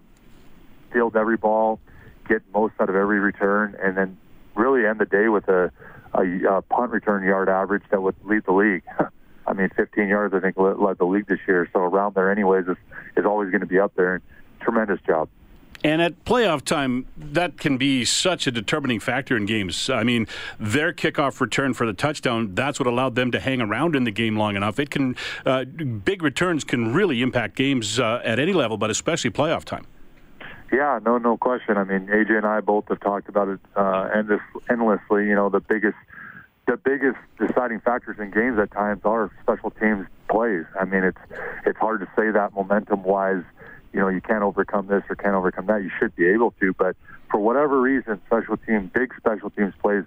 field 0.93 1.17
every 1.17 1.37
ball, 1.37 1.81
get 2.29 2.43
most 2.53 2.75
out 2.81 2.89
of 2.89 2.97
every 2.97 3.21
return, 3.21 3.77
and 3.83 3.97
then 3.97 4.19
really 4.55 4.87
end 4.87 4.99
the 4.99 5.07
day 5.07 5.29
with 5.29 5.49
a, 5.49 5.71
a, 6.15 6.57
a 6.57 6.63
punt 6.63 6.91
return 6.91 7.25
yard 7.25 7.49
average 7.49 7.83
that 7.91 8.03
would 8.03 8.17
lead 8.25 8.45
the 8.45 8.53
league. 8.53 8.83
I 9.47 9.53
mean, 9.53 9.71
15 9.75 10.07
yards, 10.07 10.35
I 10.35 10.41
think, 10.41 10.57
led 10.57 10.99
the 10.99 11.07
league 11.07 11.27
this 11.27 11.41
year. 11.49 11.69
So 11.73 11.81
around 11.81 12.15
there, 12.15 12.31
anyways, 12.31 12.67
is, 12.69 12.77
is 13.17 13.25
always 13.25 13.51
going 13.51 13.63
to 13.63 13.67
be 13.67 13.81
up 13.81 13.93
there. 13.97 14.21
Tremendous 14.61 15.01
job. 15.07 15.29
And 15.83 16.03
at 16.03 16.25
playoff 16.25 16.63
time, 16.63 17.07
that 17.17 17.57
can 17.59 17.79
be 17.79 18.05
such 18.05 18.47
a 18.47 18.51
determining 18.51 19.01
factor 19.01 19.37
in 19.37 19.47
games. 19.47 19.89
I 19.89 20.03
mean, 20.03 20.27
their 20.59 20.93
kickoff 20.93 21.41
return 21.41 21.73
for 21.73 21.87
the 21.87 21.95
touchdown, 21.95 22.55
that's 22.55 22.79
what 22.79 22.87
allowed 22.87 23.15
them 23.15 23.31
to 23.31 23.41
hang 23.41 23.63
around 23.63 23.97
in 23.97 24.05
the 24.05 24.11
game 24.11 24.37
long 24.37 24.57
enough. 24.57 24.79
It 24.79 24.91
can, 24.91 25.17
uh, 25.47 25.65
big 25.65 26.23
returns 26.23 26.65
can 26.65 26.93
really 26.93 27.23
impact 27.23 27.57
games 27.57 27.99
uh, 27.99 28.21
at 28.25 28.39
any 28.39 28.53
level, 28.53 28.77
but 28.77 28.91
especially 28.91 29.31
playoff 29.31 29.65
time. 29.65 29.87
Yeah, 30.71 31.01
no, 31.05 31.19
no 31.19 31.37
question. 31.37 31.77
I 31.77 31.85
mean, 31.85 32.07
AJ 32.07 32.37
and 32.37 32.47
I 32.47 32.61
both 32.61 32.89
have 32.89 33.01
talked 33.01 33.29
about 33.29 33.49
it 33.49 33.61
uh, 33.75 34.09
endless, 34.15 34.41
endlessly. 34.69 35.27
You 35.27 35.35
know, 35.35 35.49
the 35.49 35.61
biggest, 35.61 35.97
the 36.67 36.77
biggest 36.77 37.19
deciding 37.39 37.81
factors 37.81 38.19
in 38.21 38.31
games 38.31 38.59
at 38.59 38.71
times 38.71 39.01
are 39.05 39.31
special 39.43 39.71
teams 39.71 40.07
plays. 40.29 40.65
I 40.79 40.85
mean, 40.85 41.03
it's 41.03 41.19
it's 41.67 41.79
hard 41.79 42.01
to 42.01 42.07
say 42.17 42.31
that 42.31 42.55
momentum 42.55 43.03
wise 43.03 43.43
you 43.93 44.01
know, 44.01 44.09
you 44.09 44.21
can't 44.21 44.43
overcome 44.43 44.87
this 44.87 45.03
or 45.09 45.17
can't 45.17 45.35
overcome 45.35 45.67
that. 45.67 45.83
You 45.83 45.91
should 45.99 46.15
be 46.17 46.27
able 46.29 46.53
to, 46.61 46.73
but 46.75 46.97
for 47.31 47.39
whatever 47.41 47.81
reason, 47.81 48.21
special 48.27 48.57
team, 48.57 48.91
big 48.93 49.13
special 49.17 49.51
teams 49.51 49.75
plays 49.81 50.05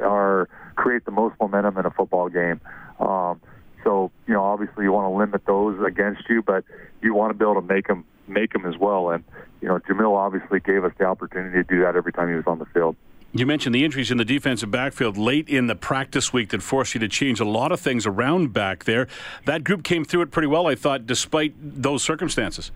are 0.00 0.48
create 0.76 1.04
the 1.04 1.10
most 1.10 1.34
momentum 1.40 1.76
in 1.78 1.86
a 1.86 1.90
football 1.90 2.28
game. 2.28 2.60
Um, 2.98 3.40
so, 3.84 4.10
you 4.26 4.34
know, 4.34 4.44
obviously 4.44 4.84
you 4.84 4.92
want 4.92 5.10
to 5.12 5.16
limit 5.16 5.44
those 5.46 5.80
against 5.84 6.22
you, 6.28 6.42
but 6.42 6.64
you 7.02 7.14
want 7.14 7.30
to 7.30 7.34
be 7.34 7.44
able 7.44 7.60
to 7.60 7.66
make 7.66 7.86
them 7.86 8.04
make 8.28 8.52
them 8.52 8.66
as 8.66 8.76
well. 8.78 9.10
And 9.10 9.24
you 9.60 9.68
know, 9.68 9.78
Jamill 9.78 10.16
obviously 10.16 10.60
gave 10.60 10.84
us 10.84 10.92
the 10.98 11.04
opportunity 11.04 11.56
to 11.56 11.64
do 11.64 11.82
that 11.82 11.96
every 11.96 12.12
time 12.12 12.28
he 12.28 12.34
was 12.34 12.46
on 12.46 12.58
the 12.58 12.66
field. 12.66 12.96
You 13.32 13.46
mentioned 13.46 13.74
the 13.74 13.84
injuries 13.84 14.10
in 14.10 14.18
the 14.18 14.24
defensive 14.24 14.72
backfield 14.72 15.16
late 15.16 15.48
in 15.48 15.68
the 15.68 15.76
practice 15.76 16.32
week 16.32 16.48
that 16.48 16.62
forced 16.62 16.94
you 16.94 17.00
to 17.00 17.08
change 17.08 17.38
a 17.38 17.44
lot 17.44 17.70
of 17.70 17.78
things 17.78 18.04
around 18.04 18.52
back 18.52 18.84
there. 18.84 19.06
That 19.44 19.62
group 19.62 19.84
came 19.84 20.04
through 20.04 20.22
it 20.22 20.32
pretty 20.32 20.48
well, 20.48 20.66
I 20.66 20.74
thought, 20.74 21.06
despite 21.06 21.54
those 21.56 22.02
circumstances. 22.02 22.72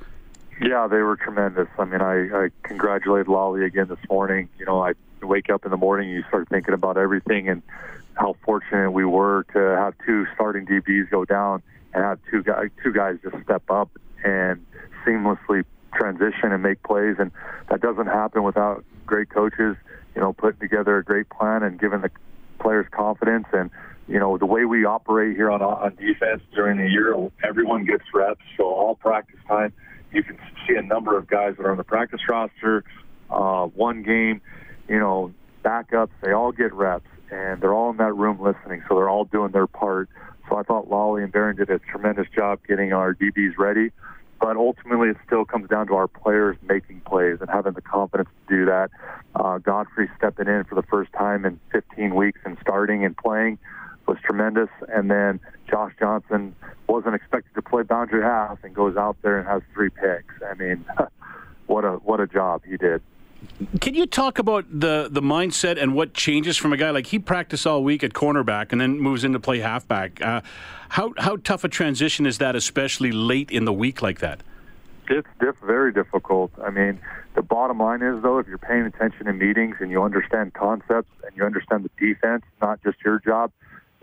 Yeah, 0.61 0.87
they 0.87 0.99
were 0.99 1.17
tremendous. 1.17 1.69
I 1.79 1.85
mean, 1.85 2.01
I, 2.01 2.45
I 2.45 2.49
congratulate 2.63 3.27
Lolley 3.27 3.67
again 3.67 3.89
this 3.89 3.99
morning. 4.09 4.49
You 4.59 4.67
know, 4.67 4.83
I 4.83 4.93
wake 5.23 5.51
up 5.51 5.65
in 5.65 5.71
the 5.71 5.77
morning, 5.77 6.09
and 6.09 6.17
you 6.17 6.25
start 6.29 6.49
thinking 6.49 6.75
about 6.75 6.97
everything 6.97 7.49
and 7.49 7.63
how 8.15 8.37
fortunate 8.45 8.93
we 8.93 9.05
were 9.05 9.45
to 9.53 9.59
have 9.59 9.95
two 10.07 10.27
starting 10.35 10.67
DBs 10.67 11.11
go 11.11 11.25
down 11.25 11.63
and 11.93 12.05
have 12.05 12.19
two 12.31 12.43
guys, 12.43 12.69
two 12.83 12.93
guys 12.93 13.17
just 13.23 13.43
step 13.43 13.69
up 13.69 13.91
and 14.25 14.65
seamlessly 15.05 15.65
transition 15.95 16.53
and 16.53 16.63
make 16.63 16.83
plays. 16.83 17.17
And 17.19 17.33
that 17.69 17.81
doesn't 17.81 18.07
happen 18.07 18.45
without 18.45 18.85
great 19.07 19.31
coaches, 19.31 19.77
you 20.15 20.21
know, 20.21 20.33
putting 20.33 20.61
together 20.61 20.99
a 20.99 21.05
great 21.05 21.29
plan 21.31 21.63
and 21.63 21.81
giving 21.81 22.01
the 22.01 22.11
players 22.61 22.87
confidence. 22.93 23.47
And, 23.53 23.71
you 24.07 24.21
know, 24.21 24.39
the 24.39 24.47
way 24.47 24.65
we 24.65 24.85
operate 24.85 25.37
here 25.37 25.51
on, 25.51 25.63
on 25.63 25.97
defense 25.97 26.43
during 26.55 26.79
the 26.79 26.89
year, 26.89 27.17
everyone 27.43 27.85
gets 27.85 28.05
reps. 28.15 28.41
So 28.57 28.65
all 28.65 28.95
practice 28.95 29.41
time 29.49 29.73
you 30.14 30.23
can 30.23 30.38
see 30.66 30.75
a 30.76 30.83
number 30.83 31.16
of 31.18 31.26
guys 31.26 31.54
that 31.56 31.66
are 31.66 31.71
on 31.71 31.76
the 31.76 31.85
practice 31.85 32.21
roster, 32.28 32.85
uh, 33.30 33.66
one 33.66 34.02
game, 34.02 34.40
you 34.88 34.99
know, 34.99 35.33
backups. 35.64 36.11
They 36.23 36.33
all 36.33 36.52
get 36.52 36.73
reps, 36.73 37.09
and 37.30 37.61
they're 37.61 37.75
all 37.75 37.90
in 37.90 37.97
that 37.99 38.14
room 38.14 38.40
listening, 38.40 38.83
so 38.88 38.94
they're 38.94 39.09
all 39.09 39.25
doing 39.25 39.52
their 39.52 39.66
part. 39.66 40.09
So 40.49 40.56
I 40.56 40.62
thought 40.62 40.88
Lolley 40.88 41.23
and 41.23 41.33
Barron 41.33 41.56
did 41.56 41.71
a 41.71 41.78
tremendous 41.78 42.26
job 42.35 42.61
getting 42.66 42.92
our 42.92 43.14
DBs 43.14 43.59
ready. 43.59 43.90
but 44.40 44.56
ultimately 44.59 45.09
it 45.09 45.16
still 45.25 45.44
comes 45.47 45.71
down 45.71 45.87
to 45.87 45.94
our 45.94 46.06
players 46.06 46.56
making 46.68 47.00
plays 47.00 47.38
and 47.40 47.49
having 47.49 47.73
the 47.73 47.80
confidence 47.80 48.28
to 48.47 48.56
do 48.56 48.66
that. 48.66 48.90
Uh, 49.35 49.56
Godfrey 49.56 50.11
stepping 50.18 50.49
in 50.49 50.64
for 50.64 50.75
the 50.75 50.83
first 50.83 51.12
time 51.14 51.47
in 51.47 51.59
15 51.73 52.14
weeks 52.14 52.40
and 52.44 52.59
starting 52.61 53.04
and 53.06 53.16
playing 53.16 53.59
was 54.07 54.19
tremendous. 54.23 54.69
And 54.89 55.11
then 55.11 55.41
Josh 55.69 55.93
Johnson 55.99 56.55
wasn't 56.89 57.15
expected 57.15 57.55
to 57.55 57.63
play 57.63 57.83
boundary 57.83 58.23
half 58.23 58.63
and 58.63 58.75
goes 58.75 58.97
out 58.97 59.17
there 59.23 59.39
and 59.39 59.49
has 59.49 59.63
three 59.73 59.91
picks. 59.91 60.35
I 60.49 60.55
mean, 60.55 60.85
what 61.67 61.85
a 61.85 61.93
what 61.93 62.21
a 62.21 62.27
job 62.27 62.63
he 62.67 62.77
did. 62.77 63.03
Can 63.81 63.95
you 63.95 64.07
talk 64.07 64.39
about 64.39 64.65
the 64.71 65.09
the 65.11 65.21
mindset 65.23 65.81
and 65.81 65.95
what 65.95 66.15
changes 66.15 66.57
from 66.57 66.73
a 66.73 66.77
guy 66.77 66.91
like 66.91 67.07
he 67.07 67.19
practiced 67.19 67.67
all 67.67 67.83
week 67.83 68.03
at 68.03 68.13
cornerback 68.13 68.73
and 68.73 68.81
then 68.81 68.99
moves 68.99 69.25
in 69.25 69.33
to 69.33 69.41
play 69.41 69.61
halfback? 69.61 70.21
Uh, 70.23 70.41
how 70.91 71.13
how 71.19 71.37
tough 71.37 71.65
a 71.65 71.69
transition 71.69 72.27
is 72.27 72.39
that, 72.39 72.57
especially 72.57 73.13
late 73.13 73.51
in 73.51 73.65
the 73.65 73.73
week 73.73 74.03
like 74.03 74.21
that? 74.21 74.43
It's 75.09 75.29
diff- 75.39 75.59
very 75.59 75.93
difficult. 75.93 76.51
I 76.63 76.71
mean, 76.71 76.99
the 77.35 77.43
bottom 77.43 77.79
line 77.79 78.03
is 78.03 78.23
though, 78.23 78.39
if 78.39 78.47
you're 78.47 78.59
paying 78.59 78.87
attention 78.87 79.29
in 79.29 79.39
meetings 79.39 79.77
and 79.81 79.91
you 79.91 80.03
understand 80.03 80.55
concepts 80.55 81.11
and 81.27 81.37
you 81.37 81.45
understand 81.45 81.85
the 81.85 81.91
defense, 81.99 82.45
not 82.63 82.83
just 82.83 82.97
your 83.05 83.19
job, 83.19 83.53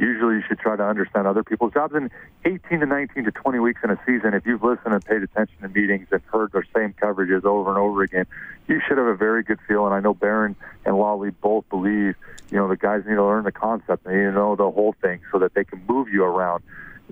usually 0.01 0.35
you 0.35 0.43
should 0.47 0.59
try 0.59 0.75
to 0.75 0.83
understand 0.83 1.27
other 1.27 1.43
people's 1.43 1.73
jobs. 1.73 1.93
And 1.93 2.09
18 2.43 2.79
to 2.79 2.85
19 2.85 3.25
to 3.25 3.31
20 3.31 3.59
weeks 3.59 3.81
in 3.83 3.91
a 3.91 3.99
season, 4.05 4.33
if 4.33 4.45
you've 4.45 4.63
listened 4.63 4.93
and 4.93 5.05
paid 5.05 5.21
attention 5.21 5.55
to 5.61 5.69
meetings 5.69 6.07
and 6.11 6.21
heard 6.33 6.51
the 6.51 6.63
same 6.75 6.93
coverages 6.93 7.45
over 7.45 7.69
and 7.69 7.77
over 7.77 8.01
again, 8.01 8.25
you 8.67 8.81
should 8.87 8.97
have 8.97 9.05
a 9.05 9.15
very 9.15 9.43
good 9.43 9.59
feel. 9.67 9.85
And 9.85 9.93
I 9.93 9.99
know 9.99 10.15
Barron 10.15 10.55
and 10.85 10.95
Lolley 10.95 11.33
both 11.39 11.69
believe, 11.69 12.15
you 12.49 12.57
know, 12.57 12.67
the 12.67 12.75
guys 12.75 13.03
need 13.05 13.15
to 13.15 13.23
learn 13.23 13.43
the 13.43 13.51
concept. 13.51 14.03
They 14.03 14.15
need 14.15 14.23
to 14.23 14.31
know 14.31 14.55
the 14.55 14.69
whole 14.71 14.95
thing 15.01 15.21
so 15.31 15.37
that 15.39 15.53
they 15.53 15.63
can 15.63 15.83
move 15.87 16.09
you 16.09 16.23
around. 16.23 16.63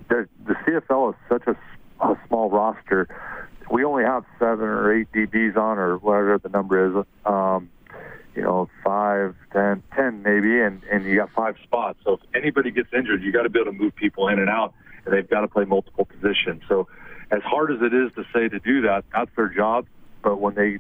The, 0.08 0.28
the 0.46 0.56
CFL 0.56 1.14
is 1.14 1.20
such 1.30 1.44
a, 1.46 1.56
a 2.04 2.18
small 2.28 2.50
roster. 2.50 3.08
We 3.70 3.84
only 3.84 4.04
have 4.04 4.26
seven 4.40 4.66
or 4.66 4.92
eight 4.92 5.12
DBs 5.12 5.56
on, 5.56 5.78
or 5.78 5.98
whatever 5.98 6.40
the 6.40 6.50
number 6.50 7.00
is. 7.00 7.06
Um, 7.24 7.70
you 8.40 8.46
know, 8.46 8.70
five, 8.86 9.36
ten, 9.52 9.84
ten 9.94 10.24
maybe, 10.24 10.62
and, 10.62 10.82
and 10.90 11.04
you 11.04 11.18
got 11.18 11.30
five 11.32 11.58
spots. 11.62 12.00
So 12.06 12.14
if 12.14 12.20
anybody 12.34 12.72
gets 12.72 12.88
injured, 12.94 13.22
you 13.22 13.34
got 13.34 13.42
to 13.42 13.50
be 13.50 13.60
able 13.60 13.74
to 13.74 13.78
move 13.78 13.94
people 13.98 14.30
in 14.30 14.40
and 14.40 14.50
out, 14.50 14.74
and 15.04 15.14
they've 15.14 15.30
got 15.30 15.42
to 15.42 15.50
play 15.50 15.66
multiple 15.66 16.06
positions. 16.06 16.64
So 16.70 16.88
as 17.32 17.42
hard 17.44 17.70
as 17.70 17.82
it 17.82 17.94
is 17.94 18.14
to 18.16 18.24
say 18.34 18.48
to 18.48 18.58
do 18.60 18.84
that, 18.84 19.04
that's 19.14 19.30
their 19.36 19.50
job. 19.50 19.88
But 20.24 20.40
when 20.40 20.56
they 20.56 20.78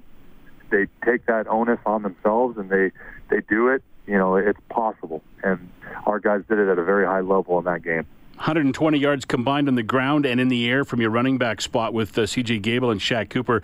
they 0.71 0.87
take 1.03 1.25
that 1.25 1.47
onus 1.49 1.79
on 1.85 2.03
themselves 2.03 2.57
and 2.57 2.69
they 2.69 2.91
they 3.29 3.41
do 3.49 3.67
it, 3.67 3.83
you 4.07 4.17
know, 4.17 4.37
it's 4.37 4.59
possible. 4.69 5.21
And 5.43 5.69
our 6.05 6.21
guys 6.21 6.43
did 6.47 6.59
it 6.59 6.69
at 6.69 6.79
a 6.79 6.83
very 6.85 7.05
high 7.05 7.19
level 7.19 7.59
in 7.59 7.65
that 7.65 7.83
game. 7.83 8.05
120 8.35 8.97
yards 8.97 9.25
combined 9.25 9.67
on 9.67 9.75
the 9.75 9.83
ground 9.83 10.25
and 10.25 10.39
in 10.39 10.47
the 10.47 10.69
air 10.69 10.85
from 10.85 11.01
your 11.01 11.09
running 11.09 11.37
back 11.37 11.59
spot 11.59 11.93
with 11.93 12.17
uh, 12.17 12.25
C.J. 12.25 12.59
Gable 12.59 12.89
and 12.89 13.01
Shaq 13.01 13.29
Cooper. 13.29 13.61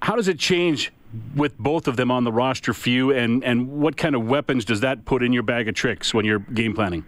How 0.00 0.16
does 0.16 0.28
it 0.28 0.38
change 0.38 0.92
with 1.34 1.56
both 1.58 1.88
of 1.88 1.96
them 1.96 2.10
on 2.10 2.24
the 2.24 2.32
roster 2.32 2.72
for 2.72 2.88
you, 2.88 3.12
and, 3.12 3.42
and 3.44 3.80
what 3.80 3.96
kind 3.96 4.14
of 4.14 4.26
weapons 4.26 4.64
does 4.64 4.80
that 4.80 5.04
put 5.04 5.22
in 5.22 5.32
your 5.32 5.42
bag 5.42 5.68
of 5.68 5.74
tricks 5.74 6.12
when 6.14 6.24
you're 6.24 6.38
game 6.38 6.74
planning? 6.74 7.04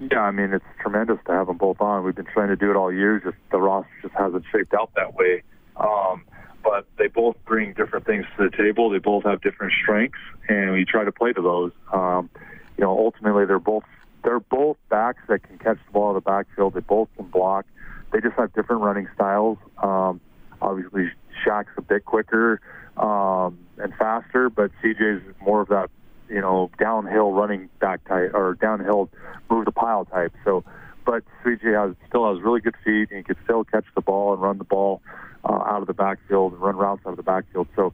Yeah, 0.00 0.20
I 0.20 0.30
mean, 0.30 0.52
it's 0.52 0.64
tremendous 0.80 1.18
to 1.26 1.32
have 1.32 1.46
them 1.46 1.56
both 1.56 1.80
on. 1.80 2.04
We've 2.04 2.14
been 2.14 2.26
trying 2.26 2.48
to 2.48 2.56
do 2.56 2.70
it 2.70 2.76
all 2.76 2.92
year, 2.92 3.20
just 3.20 3.36
the 3.50 3.58
roster 3.58 3.90
just 4.02 4.14
hasn't 4.14 4.44
shaped 4.50 4.74
out 4.74 4.90
that 4.96 5.14
way. 5.14 5.42
Um, 5.76 6.24
but 6.62 6.86
they 6.98 7.08
both 7.08 7.36
bring 7.44 7.74
different 7.74 8.06
things 8.06 8.24
to 8.36 8.48
the 8.48 8.56
table. 8.56 8.90
They 8.90 8.98
both 8.98 9.24
have 9.24 9.42
different 9.42 9.72
strengths, 9.82 10.18
and 10.48 10.72
we 10.72 10.84
try 10.84 11.04
to 11.04 11.12
play 11.12 11.32
to 11.32 11.42
those. 11.42 11.72
Um, 11.92 12.30
you 12.76 12.84
know, 12.84 12.90
ultimately, 12.90 13.44
they're 13.44 13.58
both 13.58 13.84
they're 14.24 14.40
both 14.40 14.78
backs 14.88 15.20
that 15.28 15.42
can 15.42 15.58
catch 15.58 15.78
the 15.86 15.92
ball 15.92 16.10
in 16.10 16.14
the 16.14 16.22
backfield. 16.22 16.74
They 16.74 16.80
both 16.80 17.08
can 17.16 17.26
block. 17.26 17.66
They 18.12 18.20
just 18.20 18.34
have 18.36 18.52
different 18.54 18.82
running 18.82 19.08
styles. 19.14 19.58
Um, 19.82 20.20
obviously, 20.62 21.10
Shaq's 21.44 21.68
a 21.76 21.82
bit 21.82 22.04
quicker 22.04 22.60
um, 22.96 23.58
and 23.78 23.94
faster, 23.94 24.50
but 24.50 24.70
CJ's 24.82 25.22
more 25.40 25.60
of 25.60 25.68
that, 25.68 25.90
you 26.28 26.40
know, 26.40 26.70
downhill 26.78 27.32
running 27.32 27.68
back 27.80 28.04
type 28.04 28.32
or 28.34 28.54
downhill 28.54 29.10
move 29.50 29.64
the 29.64 29.72
pile 29.72 30.04
type. 30.04 30.32
So, 30.44 30.64
but 31.04 31.22
CJ 31.44 31.74
has 31.74 31.96
still 32.08 32.32
has 32.32 32.42
really 32.42 32.60
good 32.60 32.76
feet 32.84 33.10
and 33.10 33.18
he 33.18 33.22
can 33.22 33.36
still 33.44 33.64
catch 33.64 33.84
the 33.94 34.00
ball 34.00 34.32
and 34.32 34.42
run 34.42 34.58
the 34.58 34.64
ball 34.64 35.02
uh, 35.44 35.52
out 35.52 35.80
of 35.80 35.86
the 35.86 35.94
backfield 35.94 36.52
and 36.52 36.62
run 36.62 36.76
routes 36.76 37.02
out 37.06 37.10
of 37.10 37.16
the 37.16 37.22
backfield. 37.22 37.68
So, 37.76 37.92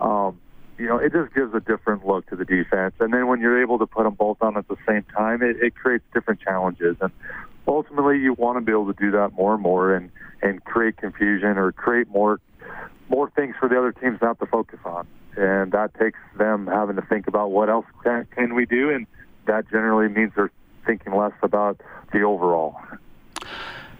um, 0.00 0.38
you 0.78 0.86
know, 0.86 0.98
it 0.98 1.12
just 1.12 1.32
gives 1.34 1.54
a 1.54 1.60
different 1.60 2.06
look 2.06 2.26
to 2.30 2.36
the 2.36 2.44
defense. 2.44 2.94
And 2.98 3.12
then 3.12 3.28
when 3.28 3.40
you're 3.40 3.62
able 3.62 3.78
to 3.78 3.86
put 3.86 4.04
them 4.04 4.14
both 4.14 4.38
on 4.42 4.56
at 4.56 4.66
the 4.68 4.76
same 4.86 5.04
time, 5.16 5.42
it, 5.42 5.56
it 5.62 5.74
creates 5.76 6.04
different 6.12 6.40
challenges. 6.40 6.96
And 7.00 7.12
ultimately, 7.66 8.18
you 8.18 8.34
want 8.34 8.58
to 8.58 8.60
be 8.60 8.72
able 8.72 8.92
to 8.92 8.98
do 8.98 9.10
that 9.12 9.32
more 9.32 9.54
and 9.54 9.62
more 9.62 9.94
and 9.94 10.10
and 10.42 10.62
create 10.64 10.96
confusion 10.96 11.56
or 11.56 11.70
create 11.70 12.08
more 12.08 12.40
more 13.08 13.30
things 13.30 13.54
for 13.58 13.68
the 13.68 13.78
other 13.78 13.92
teams 13.92 14.18
not 14.20 14.38
to 14.40 14.46
focus 14.46 14.78
on. 14.84 15.06
And 15.36 15.72
that 15.72 15.94
takes 15.94 16.18
them 16.36 16.66
having 16.66 16.96
to 16.96 17.02
think 17.02 17.26
about 17.26 17.50
what 17.50 17.68
else 17.68 17.86
can, 18.02 18.26
can 18.34 18.54
we 18.54 18.66
do, 18.66 18.90
and 18.90 19.06
that 19.46 19.68
generally 19.70 20.08
means 20.08 20.32
they're 20.36 20.50
thinking 20.86 21.14
less 21.14 21.32
about 21.42 21.80
the 22.12 22.22
overall. 22.22 22.76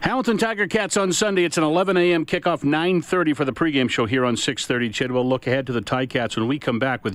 Hamilton 0.00 0.36
Tiger 0.36 0.66
Cats 0.66 0.96
on 0.96 1.12
Sunday. 1.12 1.44
It's 1.44 1.56
an 1.56 1.64
11 1.64 1.96
a.m. 1.96 2.26
kickoff, 2.26 2.64
9:30 2.64 3.36
for 3.36 3.44
the 3.44 3.52
pregame 3.52 3.88
show 3.88 4.04
here 4.04 4.24
on 4.24 4.34
6:30. 4.34 4.92
CHED 4.92 5.12
will 5.12 5.26
look 5.26 5.46
ahead 5.46 5.66
to 5.68 5.72
the 5.72 5.80
Ticats 5.80 6.36
when 6.36 6.48
we 6.48 6.58
come 6.58 6.78
back 6.78 7.04
with. 7.04 7.14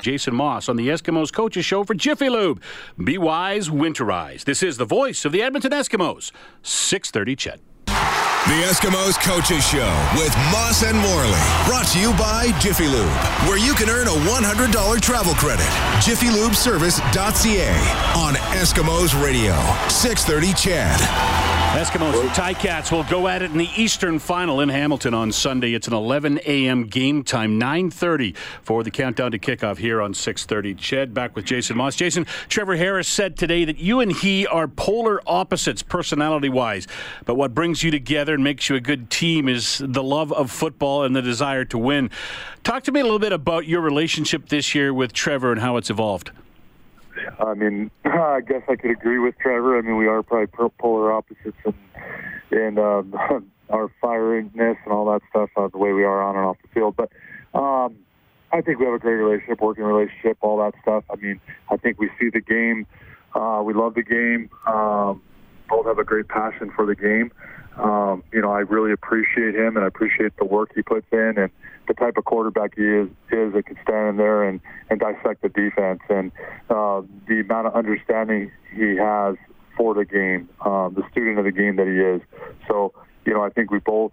Jason 0.00 0.34
Maas 0.34 0.68
on 0.68 0.76
the 0.76 0.88
Eskimos 0.88 1.32
Coaches 1.32 1.64
Show 1.64 1.82
for 1.82 1.94
Jiffy 1.94 2.28
Lube. 2.28 2.62
Be 3.02 3.18
wise, 3.18 3.68
winterize. 3.68 4.44
This 4.44 4.62
is 4.62 4.76
the 4.76 4.84
voice 4.84 5.24
of 5.24 5.32
the 5.32 5.42
Edmonton 5.42 5.72
Eskimos. 5.72 6.30
630 6.62 7.34
CHED. 7.36 7.60
The 7.86 8.62
Eskimos 8.64 9.18
Coaches 9.20 9.66
Show 9.66 10.08
with 10.16 10.34
Maas 10.52 10.84
and 10.84 10.96
Morley. 10.96 11.42
Brought 11.66 11.88
to 11.88 11.98
you 11.98 12.12
by 12.12 12.56
Jiffy 12.60 12.86
Lube, 12.86 13.10
where 13.48 13.58
you 13.58 13.74
can 13.74 13.90
earn 13.90 14.06
a 14.06 14.12
$100 14.30 15.00
travel 15.00 15.34
credit. 15.34 15.66
JiffyLubeService.ca 16.00 17.70
on 18.16 18.34
Eskimos 18.54 19.20
Radio. 19.22 19.54
630 19.88 20.52
CHED. 20.54 21.57
Eskimos 21.72 22.20
and 22.20 22.30
Ticats 22.30 22.90
will 22.90 23.04
go 23.04 23.28
at 23.28 23.42
it 23.42 23.52
in 23.52 23.58
the 23.58 23.68
Eastern 23.76 24.18
Final 24.18 24.60
in 24.60 24.68
Hamilton 24.68 25.12
on 25.12 25.30
Sunday. 25.30 25.74
It's 25.74 25.86
an 25.86 25.92
11 25.92 26.40
a.m. 26.44 26.84
game 26.84 27.22
time, 27.22 27.60
9:30 27.60 28.34
for 28.62 28.82
the 28.82 28.90
countdown 28.90 29.30
to 29.30 29.38
kickoff 29.38 29.76
here 29.76 30.00
on 30.00 30.12
6:30. 30.12 30.74
CHED 30.74 31.14
back 31.14 31.36
with 31.36 31.44
Jason 31.44 31.76
Maas. 31.76 31.94
Jason, 31.94 32.26
Trevor 32.48 32.76
Harris 32.76 33.06
said 33.06 33.36
today 33.36 33.64
that 33.64 33.78
you 33.78 34.00
and 34.00 34.10
he 34.10 34.46
are 34.46 34.66
polar 34.66 35.20
opposites 35.26 35.82
personality-wise, 35.82 36.88
but 37.26 37.36
what 37.36 37.54
brings 37.54 37.82
you 37.84 37.90
together 37.90 38.34
and 38.34 38.42
makes 38.42 38.68
you 38.68 38.74
a 38.74 38.80
good 38.80 39.08
team 39.10 39.46
is 39.46 39.80
the 39.84 40.02
love 40.02 40.32
of 40.32 40.50
football 40.50 41.04
and 41.04 41.14
the 41.14 41.22
desire 41.22 41.66
to 41.66 41.78
win. 41.78 42.10
Talk 42.64 42.82
to 42.84 42.92
me 42.92 43.00
a 43.00 43.04
little 43.04 43.20
bit 43.20 43.32
about 43.32 43.66
your 43.66 43.82
relationship 43.82 44.48
this 44.48 44.74
year 44.74 44.92
with 44.92 45.12
Trevor 45.12 45.52
and 45.52 45.60
how 45.60 45.76
it's 45.76 45.90
evolved. 45.90 46.30
I 47.38 47.54
mean, 47.54 47.90
I 48.04 48.40
guess 48.40 48.62
I 48.68 48.76
could 48.76 48.90
agree 48.90 49.18
with 49.18 49.38
Trevor. 49.38 49.78
I 49.78 49.82
mean, 49.82 49.96
we 49.96 50.06
are 50.06 50.22
probably 50.22 50.70
polar 50.78 51.12
opposites 51.12 51.56
in, 51.64 51.74
in 52.50 52.78
um, 52.78 53.14
our 53.70 53.90
firiness 54.02 54.76
and 54.84 54.92
all 54.92 55.06
that 55.12 55.22
stuff, 55.30 55.50
uh, 55.56 55.68
the 55.68 55.78
way 55.78 55.92
we 55.92 56.04
are 56.04 56.22
on 56.22 56.36
and 56.36 56.44
off 56.46 56.56
the 56.62 56.68
field. 56.68 56.96
But 56.96 57.10
um, 57.58 57.96
I 58.52 58.60
think 58.60 58.78
we 58.78 58.86
have 58.86 58.94
a 58.94 58.98
great 58.98 59.14
relationship, 59.14 59.60
working 59.60 59.84
relationship, 59.84 60.38
all 60.40 60.58
that 60.58 60.74
stuff. 60.82 61.04
I 61.10 61.16
mean, 61.16 61.40
I 61.70 61.76
think 61.76 61.98
we 61.98 62.10
see 62.20 62.30
the 62.30 62.40
game. 62.40 62.86
Uh, 63.34 63.62
we 63.64 63.74
love 63.74 63.94
the 63.94 64.02
game. 64.02 64.50
Um, 64.66 65.22
both 65.68 65.86
have 65.86 65.98
a 65.98 66.04
great 66.04 66.28
passion 66.28 66.72
for 66.74 66.86
the 66.86 66.94
game. 66.94 67.30
Um, 67.78 68.24
you 68.32 68.40
know, 68.40 68.50
I 68.50 68.60
really 68.60 68.92
appreciate 68.92 69.54
him 69.54 69.76
and 69.76 69.84
I 69.84 69.86
appreciate 69.86 70.36
the 70.36 70.44
work 70.44 70.72
he 70.74 70.82
puts 70.82 71.06
in 71.12 71.34
and 71.36 71.50
the 71.86 71.94
type 71.94 72.16
of 72.16 72.24
quarterback 72.24 72.74
he 72.76 72.82
is 72.82 73.08
is 73.30 73.52
that 73.54 73.64
can 73.66 73.78
stand 73.82 74.08
in 74.08 74.16
there 74.16 74.42
and, 74.42 74.60
and 74.90 75.00
dissect 75.00 75.42
the 75.42 75.48
defense 75.48 76.00
and 76.08 76.32
uh, 76.70 77.02
the 77.28 77.40
amount 77.40 77.68
of 77.68 77.74
understanding 77.74 78.50
he 78.74 78.96
has 78.96 79.36
for 79.76 79.94
the 79.94 80.04
game, 80.04 80.48
um, 80.64 80.94
the 80.94 81.02
student 81.10 81.38
of 81.38 81.44
the 81.44 81.52
game 81.52 81.76
that 81.76 81.86
he 81.86 81.94
is. 81.94 82.20
So, 82.66 82.92
you 83.24 83.32
know, 83.32 83.42
I 83.42 83.50
think 83.50 83.70
we 83.70 83.78
both 83.78 84.12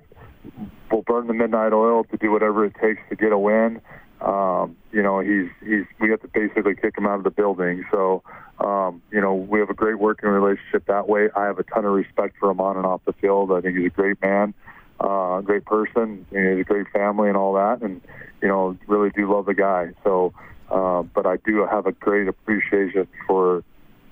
will 0.91 1.01
burn 1.01 1.27
the 1.27 1.33
midnight 1.33 1.73
oil 1.73 2.03
to 2.05 2.17
do 2.17 2.31
whatever 2.31 2.65
it 2.65 2.75
takes 2.79 3.01
to 3.09 3.15
get 3.15 3.31
a 3.31 3.37
win. 3.37 3.81
Um, 4.21 4.77
you 4.91 5.01
know, 5.01 5.19
he's 5.19 5.49
he's 5.61 5.85
we 5.99 6.09
have 6.11 6.21
to 6.21 6.27
basically 6.27 6.75
kick 6.75 6.97
him 6.97 7.05
out 7.05 7.17
of 7.17 7.23
the 7.23 7.31
building. 7.31 7.83
So, 7.91 8.23
um, 8.59 9.01
you 9.11 9.21
know, 9.21 9.35
we 9.35 9.59
have 9.59 9.69
a 9.69 9.73
great 9.73 9.99
working 9.99 10.29
relationship 10.29 10.85
that 10.87 11.07
way. 11.07 11.29
I 11.35 11.45
have 11.45 11.59
a 11.59 11.63
ton 11.63 11.85
of 11.85 11.91
respect 11.91 12.37
for 12.39 12.49
him 12.49 12.61
on 12.61 12.77
and 12.77 12.85
off 12.85 13.01
the 13.05 13.13
field. 13.13 13.51
I 13.51 13.61
think 13.61 13.77
he's 13.77 13.87
a 13.87 13.89
great 13.89 14.21
man. 14.21 14.53
uh, 14.99 15.41
great 15.41 15.65
person, 15.65 16.25
know, 16.31 16.51
he's 16.55 16.61
a 16.61 16.63
great 16.63 16.87
family 16.89 17.27
and 17.27 17.37
all 17.37 17.53
that, 17.53 17.81
and 17.81 18.01
you 18.41 18.47
know, 18.47 18.77
really 18.87 19.09
do 19.09 19.31
love 19.31 19.45
the 19.45 19.53
guy. 19.53 19.91
So, 20.03 20.33
uh, 20.69 21.01
but 21.03 21.25
I 21.25 21.37
do 21.37 21.65
have 21.65 21.85
a 21.85 21.91
great 21.91 22.27
appreciation 22.27 23.07
for 23.27 23.63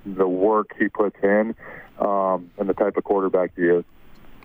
the 0.04 0.28
work 0.28 0.74
he 0.78 0.88
puts 0.88 1.16
in 1.22 1.54
um, 1.98 2.50
and 2.58 2.68
the 2.68 2.74
type 2.74 2.96
of 2.96 3.04
quarterback 3.04 3.52
he 3.56 3.62
is 3.62 3.84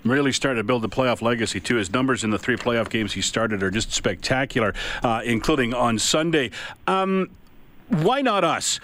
really 0.06 0.32
started 0.32 0.60
to 0.60 0.64
build 0.64 0.82
the 0.82 0.90
playoff 0.90 1.22
legacy 1.22 1.60
too. 1.60 1.76
His 1.76 1.92
numbers 1.92 2.24
in 2.24 2.30
the 2.30 2.40
three 2.40 2.56
playoff 2.56 2.90
games 2.90 3.14
he 3.14 3.22
started 3.22 3.62
are 3.62 3.70
just 3.70 3.92
spectacular, 3.92 4.74
uh, 5.04 5.22
including 5.26 5.74
on 5.74 6.00
Sunday. 6.00 6.52
Um, 6.88 7.30
why 7.90 8.22
not 8.22 8.44
us? 8.44 8.80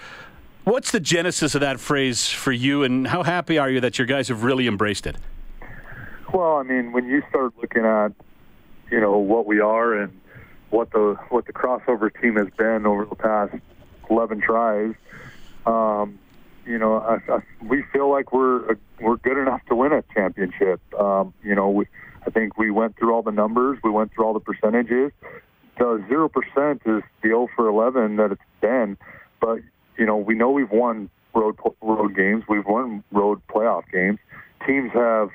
What's 0.66 0.90
the 0.90 0.98
genesis 0.98 1.54
of 1.54 1.60
that 1.60 1.78
phrase 1.78 2.28
for 2.28 2.50
you, 2.50 2.82
and 2.82 3.06
how 3.06 3.22
happy 3.22 3.56
are 3.56 3.70
you 3.70 3.80
that 3.82 3.98
your 4.00 4.06
guys 4.06 4.26
have 4.26 4.42
really 4.42 4.66
embraced 4.66 5.06
it? 5.06 5.14
Well, 6.34 6.56
I 6.56 6.64
mean, 6.64 6.90
when 6.90 7.06
you 7.06 7.22
start 7.28 7.52
looking 7.62 7.84
at, 7.84 8.10
you 8.90 9.00
know, 9.00 9.16
what 9.16 9.46
we 9.46 9.60
are 9.60 9.94
and 9.94 10.20
what 10.70 10.90
the 10.90 11.16
what 11.28 11.46
the 11.46 11.52
crossover 11.52 12.10
team 12.20 12.34
has 12.34 12.48
been 12.58 12.84
over 12.84 13.04
the 13.04 13.14
past 13.14 13.54
11 14.10 14.40
tries, 14.40 14.94
um, 15.66 16.18
you 16.66 16.78
know, 16.78 16.96
I, 16.96 17.20
I, 17.32 17.38
we 17.62 17.84
feel 17.92 18.10
like 18.10 18.32
we're 18.32 18.76
we're 19.00 19.18
good 19.18 19.40
enough 19.40 19.64
to 19.66 19.76
win 19.76 19.92
a 19.92 20.02
championship. 20.14 20.80
Um, 20.98 21.32
you 21.44 21.54
know, 21.54 21.70
we, 21.70 21.86
I 22.26 22.30
think 22.30 22.58
we 22.58 22.72
went 22.72 22.96
through 22.96 23.14
all 23.14 23.22
the 23.22 23.30
numbers, 23.30 23.78
we 23.84 23.90
went 23.90 24.12
through 24.12 24.24
all 24.24 24.34
the 24.34 24.40
percentages. 24.40 25.12
The 25.78 26.04
zero 26.08 26.28
percent 26.28 26.82
is 26.86 27.04
the 27.22 27.28
0 27.28 27.50
for 27.54 27.68
11 27.68 28.16
that 28.16 28.32
it's 28.32 28.42
been, 28.60 28.98
but 29.40 29.60
you 29.98 30.06
know, 30.06 30.16
we 30.16 30.34
know 30.34 30.50
we've 30.50 30.70
won 30.70 31.10
road 31.34 31.56
road 31.80 32.16
games, 32.16 32.44
we've 32.48 32.66
won 32.66 33.04
road 33.12 33.40
playoff 33.48 33.84
games. 33.92 34.18
Teams 34.66 34.90
have, 34.92 35.30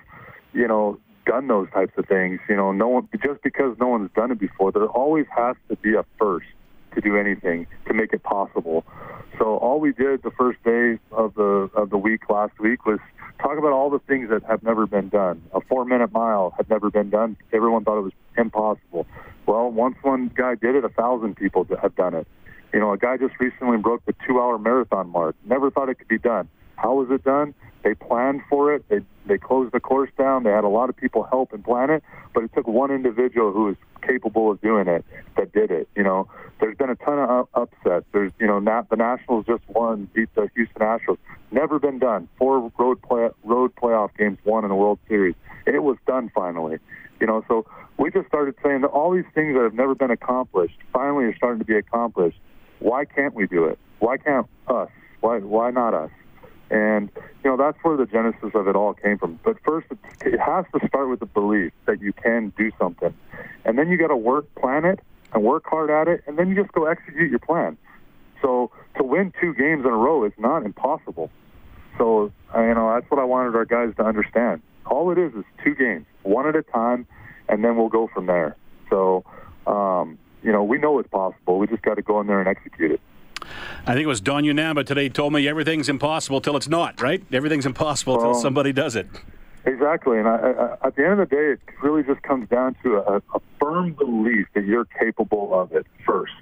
you 0.53 0.67
know, 0.67 0.99
done 1.25 1.47
those 1.47 1.69
types 1.71 1.93
of 1.97 2.07
things. 2.07 2.39
You 2.49 2.55
know, 2.55 2.71
no 2.71 2.87
one 2.87 3.09
just 3.23 3.41
because 3.43 3.77
no 3.79 3.87
one's 3.87 4.11
done 4.15 4.31
it 4.31 4.39
before, 4.39 4.71
there 4.71 4.85
always 4.85 5.25
has 5.35 5.55
to 5.69 5.75
be 5.77 5.93
a 5.93 6.03
first 6.17 6.47
to 6.95 7.01
do 7.01 7.17
anything 7.17 7.67
to 7.87 7.93
make 7.93 8.13
it 8.13 8.23
possible. 8.23 8.83
So 9.37 9.57
all 9.57 9.79
we 9.79 9.93
did 9.93 10.23
the 10.23 10.31
first 10.31 10.61
day 10.63 10.99
of 11.11 11.33
the 11.35 11.69
of 11.73 11.89
the 11.89 11.97
week 11.97 12.29
last 12.29 12.59
week 12.59 12.85
was 12.85 12.99
talk 13.41 13.57
about 13.57 13.71
all 13.71 13.89
the 13.89 13.99
things 13.99 14.29
that 14.29 14.43
have 14.43 14.61
never 14.63 14.85
been 14.85 15.09
done. 15.09 15.41
A 15.53 15.61
four 15.61 15.85
minute 15.85 16.11
mile 16.11 16.53
had 16.57 16.69
never 16.69 16.89
been 16.89 17.09
done. 17.09 17.37
Everyone 17.53 17.83
thought 17.83 17.97
it 17.97 18.01
was 18.01 18.13
impossible. 18.37 19.07
Well, 19.45 19.69
once 19.69 19.95
one 20.01 20.31
guy 20.35 20.55
did 20.55 20.75
it, 20.75 20.85
a 20.85 20.89
thousand 20.89 21.35
people 21.35 21.65
have 21.81 21.95
done 21.95 22.13
it. 22.13 22.27
You 22.73 22.79
know, 22.79 22.93
a 22.93 22.97
guy 22.97 23.17
just 23.17 23.33
recently 23.39 23.77
broke 23.77 24.05
the 24.05 24.15
two 24.27 24.39
hour 24.39 24.57
marathon 24.57 25.09
mark. 25.09 25.35
Never 25.45 25.69
thought 25.69 25.89
it 25.89 25.95
could 25.95 26.07
be 26.07 26.19
done. 26.19 26.47
How 26.75 26.95
was 26.95 27.09
it 27.11 27.23
done? 27.23 27.53
They 27.83 27.93
planned 27.95 28.41
for 28.49 28.73
it. 28.73 28.87
They 28.89 29.01
they 29.25 29.37
closed 29.37 29.73
the 29.73 29.79
course 29.79 30.09
down. 30.17 30.43
They 30.43 30.51
had 30.51 30.63
a 30.63 30.69
lot 30.69 30.89
of 30.89 30.97
people 30.97 31.23
help 31.23 31.53
and 31.53 31.63
plan 31.63 31.89
it, 31.89 32.03
but 32.33 32.43
it 32.43 32.51
took 32.53 32.67
one 32.67 32.91
individual 32.91 33.51
who 33.51 33.65
was 33.65 33.75
capable 34.01 34.51
of 34.51 34.59
doing 34.61 34.87
it 34.87 35.05
that 35.37 35.51
did 35.53 35.71
it. 35.71 35.87
You 35.95 36.03
know, 36.03 36.27
there's 36.59 36.75
been 36.77 36.89
a 36.89 36.95
ton 36.95 37.19
of 37.19 37.47
upsets. 37.53 38.05
There's 38.11 38.31
you 38.39 38.47
know, 38.47 38.59
not, 38.59 38.89
the 38.89 38.95
Nationals 38.95 39.45
just 39.45 39.63
won, 39.69 40.09
beat 40.13 40.33
the 40.35 40.49
Houston 40.55 40.81
Astros. 40.81 41.17
Never 41.51 41.79
been 41.79 41.99
done. 41.99 42.27
Four 42.37 42.71
road 42.77 43.01
play 43.01 43.29
road 43.43 43.75
playoff 43.75 44.09
games 44.17 44.37
won 44.43 44.63
in 44.63 44.69
the 44.69 44.75
World 44.75 44.99
Series. 45.07 45.35
It 45.65 45.83
was 45.83 45.97
done 46.07 46.31
finally. 46.33 46.79
You 47.19 47.27
know, 47.27 47.43
so 47.47 47.65
we 47.97 48.09
just 48.09 48.27
started 48.27 48.55
saying 48.63 48.81
that 48.81 48.87
all 48.87 49.11
these 49.11 49.25
things 49.35 49.55
that 49.55 49.63
have 49.63 49.75
never 49.75 49.93
been 49.93 50.11
accomplished 50.11 50.77
finally 50.91 51.25
are 51.25 51.35
starting 51.35 51.59
to 51.59 51.65
be 51.65 51.75
accomplished. 51.75 52.39
Why 52.81 53.05
can't 53.05 53.33
we 53.33 53.47
do 53.47 53.65
it? 53.65 53.79
Why 53.99 54.17
can't 54.17 54.47
us? 54.67 54.89
Why 55.21 55.39
why 55.39 55.71
not 55.71 55.93
us? 55.93 56.11
And, 56.71 57.11
you 57.43 57.49
know, 57.49 57.57
that's 57.57 57.77
where 57.83 57.97
the 57.97 58.05
genesis 58.05 58.51
of 58.53 58.67
it 58.67 58.77
all 58.77 58.93
came 58.93 59.17
from. 59.17 59.39
But 59.43 59.57
first, 59.63 59.87
it 60.21 60.39
has 60.39 60.65
to 60.73 60.87
start 60.87 61.09
with 61.09 61.19
the 61.19 61.25
belief 61.25 61.73
that 61.85 62.01
you 62.01 62.13
can 62.13 62.53
do 62.57 62.71
something. 62.79 63.13
And 63.65 63.77
then 63.77 63.89
you 63.89 63.97
got 63.97 64.07
to 64.07 64.15
work, 64.15 64.45
plan 64.55 64.85
it, 64.85 65.01
and 65.33 65.43
work 65.43 65.65
hard 65.65 65.89
at 65.89 66.07
it, 66.07 66.23
and 66.27 66.37
then 66.37 66.47
you 66.47 66.55
just 66.55 66.71
go 66.71 66.85
execute 66.85 67.29
your 67.29 67.39
plan. 67.39 67.77
So 68.41 68.71
to 68.95 69.03
win 69.03 69.33
two 69.39 69.53
games 69.53 69.85
in 69.85 69.91
a 69.91 69.97
row 69.97 70.23
is 70.23 70.31
not 70.37 70.63
impossible. 70.63 71.29
So, 71.97 72.31
you 72.55 72.73
know, 72.73 72.93
that's 72.93 73.09
what 73.11 73.19
I 73.19 73.25
wanted 73.25 73.55
our 73.55 73.65
guys 73.65 73.93
to 73.97 74.03
understand. 74.03 74.61
All 74.85 75.11
it 75.11 75.17
is 75.17 75.33
is 75.33 75.43
two 75.63 75.75
games, 75.75 76.05
one 76.23 76.47
at 76.47 76.55
a 76.55 76.63
time, 76.63 77.05
and 77.49 77.63
then 77.65 77.75
we'll 77.75 77.89
go 77.89 78.09
from 78.13 78.27
there. 78.27 78.55
So, 78.89 79.25
um, 79.67 80.17
you 80.43 80.51
know, 80.51 80.63
we 80.63 80.77
know 80.77 80.99
it's 80.99 81.09
possible. 81.09 81.59
We 81.59 81.67
just 81.67 81.81
got 81.81 81.95
to 81.95 82.01
go 82.01 82.19
in 82.21 82.27
there 82.27 82.39
and 82.39 82.47
execute 82.47 82.91
it. 82.91 83.01
I 83.85 83.93
think 83.93 84.03
it 84.03 84.07
was 84.07 84.21
Don 84.21 84.43
Unamba 84.43 84.85
today 84.85 85.09
told 85.09 85.33
me 85.33 85.47
everything's 85.47 85.89
impossible 85.89 86.41
till 86.41 86.55
it's 86.55 86.67
not, 86.67 87.01
right? 87.01 87.23
Everything's 87.31 87.65
impossible 87.65 88.17
well, 88.17 88.33
till 88.33 88.41
somebody 88.41 88.71
does 88.71 88.95
it. 88.95 89.07
Exactly. 89.65 90.17
And 90.17 90.27
I, 90.27 90.35
I, 90.35 90.87
at 90.87 90.95
the 90.95 91.03
end 91.03 91.19
of 91.19 91.29
the 91.29 91.35
day, 91.35 91.51
it 91.53 91.59
really 91.81 92.03
just 92.03 92.21
comes 92.21 92.49
down 92.49 92.75
to 92.83 92.97
a, 92.97 93.17
a 93.33 93.41
firm 93.59 93.93
belief 93.93 94.47
that 94.53 94.65
you're 94.65 94.85
capable 94.85 95.59
of 95.59 95.71
it 95.71 95.85
first. 96.05 96.33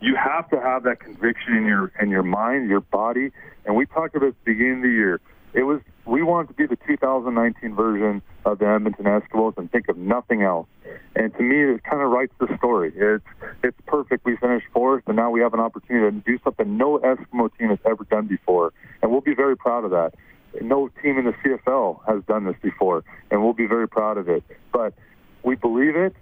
You 0.00 0.16
have 0.16 0.48
to 0.50 0.60
have 0.60 0.84
that 0.84 1.00
conviction 1.00 1.56
in 1.56 1.64
your 1.66 1.92
in 2.00 2.08
your 2.08 2.22
mind, 2.22 2.68
your 2.68 2.80
body. 2.80 3.32
And 3.64 3.74
we 3.74 3.86
talked 3.86 4.14
about 4.14 4.28
at 4.28 4.44
the 4.44 4.52
beginning 4.52 4.76
of 4.76 4.82
the 4.82 4.90
year. 4.90 5.20
It 5.54 5.64
was 5.64 5.80
we 6.04 6.22
wanted 6.22 6.48
to 6.48 6.54
be 6.54 6.66
the 6.66 6.78
2019 6.86 7.74
version 7.74 8.22
of 8.44 8.58
the 8.58 8.66
Edmonton 8.66 9.04
Eskimos 9.04 9.56
and 9.58 9.70
think 9.70 9.88
of 9.88 9.96
nothing 9.96 10.42
else. 10.42 10.68
And 11.16 11.34
to 11.34 11.42
me, 11.42 11.74
it 11.74 11.84
kind 11.84 12.02
of 12.02 12.10
writes 12.10 12.32
the 12.38 12.48
story. 12.56 12.92
It's 12.94 13.24
it's 13.62 13.78
perfect. 13.86 14.24
We 14.24 14.36
finished 14.36 14.66
fourth, 14.72 15.02
and 15.06 15.16
now 15.16 15.30
we 15.30 15.40
have 15.40 15.54
an 15.54 15.60
opportunity 15.60 16.16
to 16.16 16.24
do 16.24 16.38
something 16.44 16.76
no 16.76 16.98
Eskimo 16.98 17.50
team 17.58 17.68
has 17.68 17.78
ever 17.84 18.04
done 18.04 18.26
before, 18.26 18.72
and 19.02 19.10
we'll 19.10 19.20
be 19.20 19.34
very 19.34 19.56
proud 19.56 19.84
of 19.84 19.90
that. 19.90 20.14
No 20.60 20.88
team 21.02 21.18
in 21.18 21.24
the 21.24 21.34
CFL 21.44 22.00
has 22.06 22.24
done 22.24 22.44
this 22.44 22.56
before, 22.62 23.04
and 23.30 23.42
we'll 23.42 23.52
be 23.52 23.66
very 23.66 23.88
proud 23.88 24.16
of 24.16 24.28
it. 24.28 24.42
But 24.72 24.94
we 25.42 25.56
believe 25.56 25.96
it. 25.96 26.14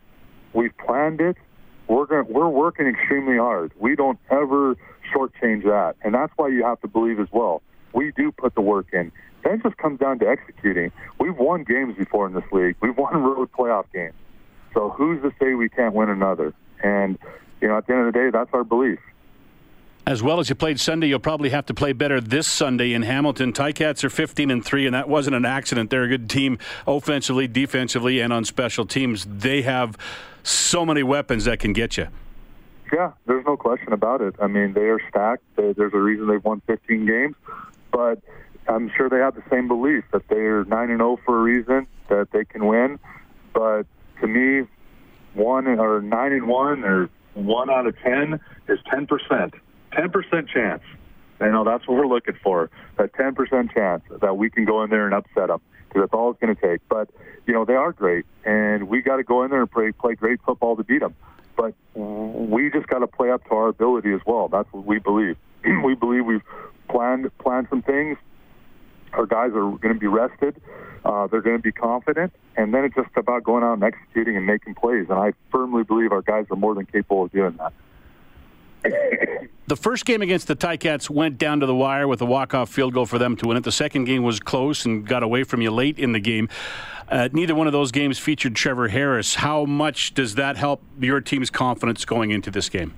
We've 0.52 0.76
planned 0.78 1.20
it. 1.20 1.36
We're 1.88 2.06
going 2.06 2.26
we're 2.28 2.48
working 2.48 2.86
extremely 2.86 3.36
hard. 3.36 3.72
We 3.78 3.94
don't 3.94 4.18
ever 4.30 4.76
shortchange 5.14 5.64
that, 5.64 5.94
and 6.02 6.14
that's 6.14 6.32
why 6.36 6.48
you 6.48 6.64
have 6.64 6.80
to 6.80 6.88
believe 6.88 7.20
as 7.20 7.28
well. 7.30 7.62
We 7.92 8.12
do 8.12 8.32
put 8.32 8.54
the 8.54 8.60
work 8.60 8.86
in. 8.92 9.12
Then 9.42 9.54
it 9.54 9.62
just 9.62 9.76
comes 9.76 10.00
down 10.00 10.18
to 10.20 10.28
executing. 10.28 10.92
We've 11.18 11.36
won 11.36 11.64
games 11.64 11.96
before 11.96 12.26
in 12.26 12.34
this 12.34 12.44
league. 12.52 12.76
We've 12.80 12.96
won 12.96 13.16
road 13.22 13.50
playoff 13.52 13.86
games. 13.92 14.14
So 14.74 14.90
who's 14.90 15.22
to 15.22 15.32
say 15.40 15.54
we 15.54 15.68
can't 15.68 15.94
win 15.94 16.10
another? 16.10 16.52
And 16.82 17.18
you 17.60 17.68
know, 17.68 17.78
at 17.78 17.86
the 17.86 17.94
end 17.94 18.06
of 18.06 18.12
the 18.12 18.18
day, 18.18 18.30
that's 18.30 18.50
our 18.52 18.64
belief. 18.64 18.98
As 20.06 20.22
well 20.22 20.38
as 20.38 20.48
you 20.48 20.54
played 20.54 20.78
Sunday, 20.78 21.08
you'll 21.08 21.18
probably 21.18 21.50
have 21.50 21.66
to 21.66 21.74
play 21.74 21.92
better 21.92 22.20
this 22.20 22.46
Sunday 22.46 22.92
in 22.92 23.02
Hamilton. 23.02 23.52
Ticats 23.52 24.04
are 24.04 24.10
15 24.10 24.52
and 24.52 24.64
3, 24.64 24.86
and 24.86 24.94
that 24.94 25.08
wasn't 25.08 25.34
an 25.34 25.44
accident. 25.44 25.90
They're 25.90 26.04
a 26.04 26.08
good 26.08 26.30
team 26.30 26.58
offensively, 26.86 27.48
defensively, 27.48 28.20
and 28.20 28.32
on 28.32 28.44
special 28.44 28.86
teams. 28.86 29.26
They 29.28 29.62
have 29.62 29.98
so 30.44 30.86
many 30.86 31.02
weapons 31.02 31.46
that 31.46 31.58
can 31.58 31.72
get 31.72 31.96
you. 31.96 32.06
Yeah, 32.92 33.12
there's 33.26 33.44
no 33.46 33.56
question 33.56 33.92
about 33.92 34.20
it. 34.20 34.36
I 34.40 34.46
mean, 34.46 34.74
they 34.74 34.88
are 34.88 35.00
stacked. 35.08 35.42
There's 35.56 35.92
a 35.92 35.98
reason 35.98 36.28
they've 36.28 36.44
won 36.44 36.62
15 36.68 37.04
games, 37.04 37.34
but 37.96 38.18
I'm 38.68 38.90
sure 38.94 39.08
they 39.08 39.16
have 39.16 39.36
the 39.36 39.42
same 39.50 39.68
belief 39.68 40.04
that 40.12 40.28
they're 40.28 40.64
9 40.64 40.90
and 40.90 40.98
0 40.98 41.18
for 41.24 41.38
a 41.38 41.42
reason, 41.42 41.86
that 42.10 42.28
they 42.30 42.44
can 42.44 42.66
win. 42.66 42.98
But 43.54 43.84
to 44.20 44.26
me, 44.26 44.68
one 45.32 45.66
or 45.66 46.02
9 46.02 46.32
and 46.32 46.46
1 46.46 46.84
or 46.84 47.08
1 47.34 47.70
out 47.70 47.86
of 47.86 47.98
10 48.00 48.38
is 48.68 48.78
10%. 48.92 49.54
10% 49.92 50.48
chance. 50.48 50.82
You 51.40 51.50
know, 51.50 51.64
that's 51.64 51.88
what 51.88 51.96
we're 51.96 52.06
looking 52.06 52.36
for. 52.42 52.68
That 52.98 53.14
10% 53.14 53.72
chance 53.72 54.02
that 54.20 54.36
we 54.36 54.50
can 54.50 54.66
go 54.66 54.82
in 54.82 54.90
there 54.90 55.06
and 55.06 55.14
upset 55.14 55.48
them 55.48 55.62
because 55.88 56.02
that's 56.02 56.12
all 56.12 56.30
it's 56.30 56.40
going 56.40 56.54
to 56.54 56.60
take. 56.60 56.86
But, 56.90 57.08
you 57.46 57.54
know, 57.54 57.64
they 57.64 57.74
are 57.74 57.92
great, 57.92 58.26
and 58.44 58.88
we 58.88 59.00
got 59.00 59.16
to 59.16 59.24
go 59.24 59.42
in 59.42 59.50
there 59.50 59.60
and 59.60 59.70
play, 59.70 59.92
play 59.92 60.16
great 60.16 60.40
football 60.44 60.76
to 60.76 60.84
beat 60.84 61.00
them. 61.00 61.14
But 61.56 61.74
we 61.94 62.70
just 62.70 62.88
got 62.88 62.98
to 62.98 63.06
play 63.06 63.30
up 63.30 63.42
to 63.44 63.54
our 63.54 63.68
ability 63.68 64.12
as 64.12 64.20
well. 64.26 64.48
That's 64.48 64.70
what 64.72 64.84
we 64.84 64.98
believe. 64.98 65.38
we 65.84 65.94
believe 65.94 66.26
we've 66.26 66.42
planned 66.88 67.30
planned 67.38 67.66
some 67.70 67.82
things, 67.82 68.18
our 69.12 69.26
guys 69.26 69.50
are 69.50 69.70
going 69.70 69.94
to 69.94 70.00
be 70.00 70.06
rested. 70.06 70.60
Uh, 71.04 71.26
they're 71.28 71.40
going 71.40 71.56
to 71.56 71.62
be 71.62 71.72
confident, 71.72 72.32
and 72.56 72.74
then 72.74 72.84
it's 72.84 72.94
just 72.96 73.10
about 73.16 73.44
going 73.44 73.62
out 73.62 73.74
and 73.74 73.84
executing 73.84 74.36
and 74.36 74.44
making 74.44 74.74
plays. 74.74 75.06
And 75.08 75.18
I 75.18 75.32
firmly 75.52 75.84
believe 75.84 76.10
our 76.10 76.22
guys 76.22 76.46
are 76.50 76.56
more 76.56 76.74
than 76.74 76.84
capable 76.86 77.24
of 77.24 77.32
doing 77.32 77.56
that. 77.58 77.72
The 79.68 79.76
first 79.76 80.04
game 80.04 80.22
against 80.22 80.46
the 80.46 80.54
Ticats 80.54 81.10
went 81.10 81.38
down 81.38 81.58
to 81.60 81.66
the 81.66 81.74
wire 81.74 82.06
with 82.06 82.20
a 82.20 82.24
walk-off 82.24 82.70
field 82.70 82.94
goal 82.94 83.04
for 83.06 83.18
them 83.18 83.34
to 83.36 83.48
win 83.48 83.56
it. 83.56 83.64
The 83.64 83.72
second 83.72 84.04
game 84.04 84.22
was 84.22 84.38
close 84.38 84.84
and 84.84 85.04
got 85.04 85.24
away 85.24 85.42
from 85.42 85.60
you 85.60 85.72
late 85.72 85.98
in 85.98 86.12
the 86.12 86.20
game. 86.20 86.48
Uh, 87.08 87.28
neither 87.32 87.54
one 87.54 87.66
of 87.66 87.72
those 87.72 87.90
games 87.90 88.18
featured 88.18 88.54
Trevor 88.54 88.88
Harris. 88.88 89.36
How 89.36 89.64
much 89.64 90.14
does 90.14 90.36
that 90.36 90.56
help 90.56 90.82
your 91.00 91.20
team's 91.20 91.50
confidence 91.50 92.04
going 92.04 92.30
into 92.30 92.50
this 92.50 92.68
game? 92.68 92.94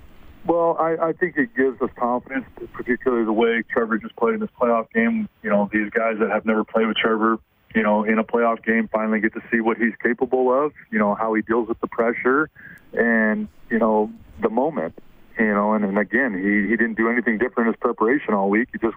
Well, 0.46 0.76
I, 0.78 1.08
I 1.08 1.12
think 1.12 1.36
it 1.36 1.54
gives 1.54 1.80
us 1.82 1.90
confidence, 1.98 2.46
particularly 2.72 3.24
the 3.24 3.32
way 3.32 3.62
Trevor 3.70 3.98
just 3.98 4.16
played 4.16 4.34
in 4.34 4.40
this 4.40 4.50
playoff 4.58 4.90
game. 4.92 5.28
You 5.42 5.50
know, 5.50 5.68
these 5.72 5.90
guys 5.90 6.16
that 6.20 6.30
have 6.30 6.46
never 6.46 6.64
played 6.64 6.86
with 6.86 6.96
Trevor, 6.96 7.38
you 7.74 7.82
know, 7.82 8.04
in 8.04 8.18
a 8.18 8.24
playoff 8.24 8.64
game 8.64 8.88
finally 8.88 9.20
get 9.20 9.34
to 9.34 9.42
see 9.50 9.60
what 9.60 9.76
he's 9.76 9.92
capable 10.02 10.52
of, 10.52 10.72
you 10.90 10.98
know, 10.98 11.14
how 11.14 11.34
he 11.34 11.42
deals 11.42 11.68
with 11.68 11.78
the 11.80 11.86
pressure 11.86 12.48
and, 12.94 13.48
you 13.70 13.78
know, 13.78 14.10
the 14.40 14.48
moment. 14.48 14.94
You 15.38 15.54
know, 15.54 15.74
and, 15.74 15.84
and 15.84 15.98
again, 15.98 16.34
he, 16.34 16.68
he 16.68 16.76
didn't 16.76 16.94
do 16.94 17.08
anything 17.10 17.38
different 17.38 17.68
in 17.68 17.74
his 17.74 17.80
preparation 17.80 18.34
all 18.34 18.48
week. 18.48 18.68
He 18.72 18.78
just 18.78 18.96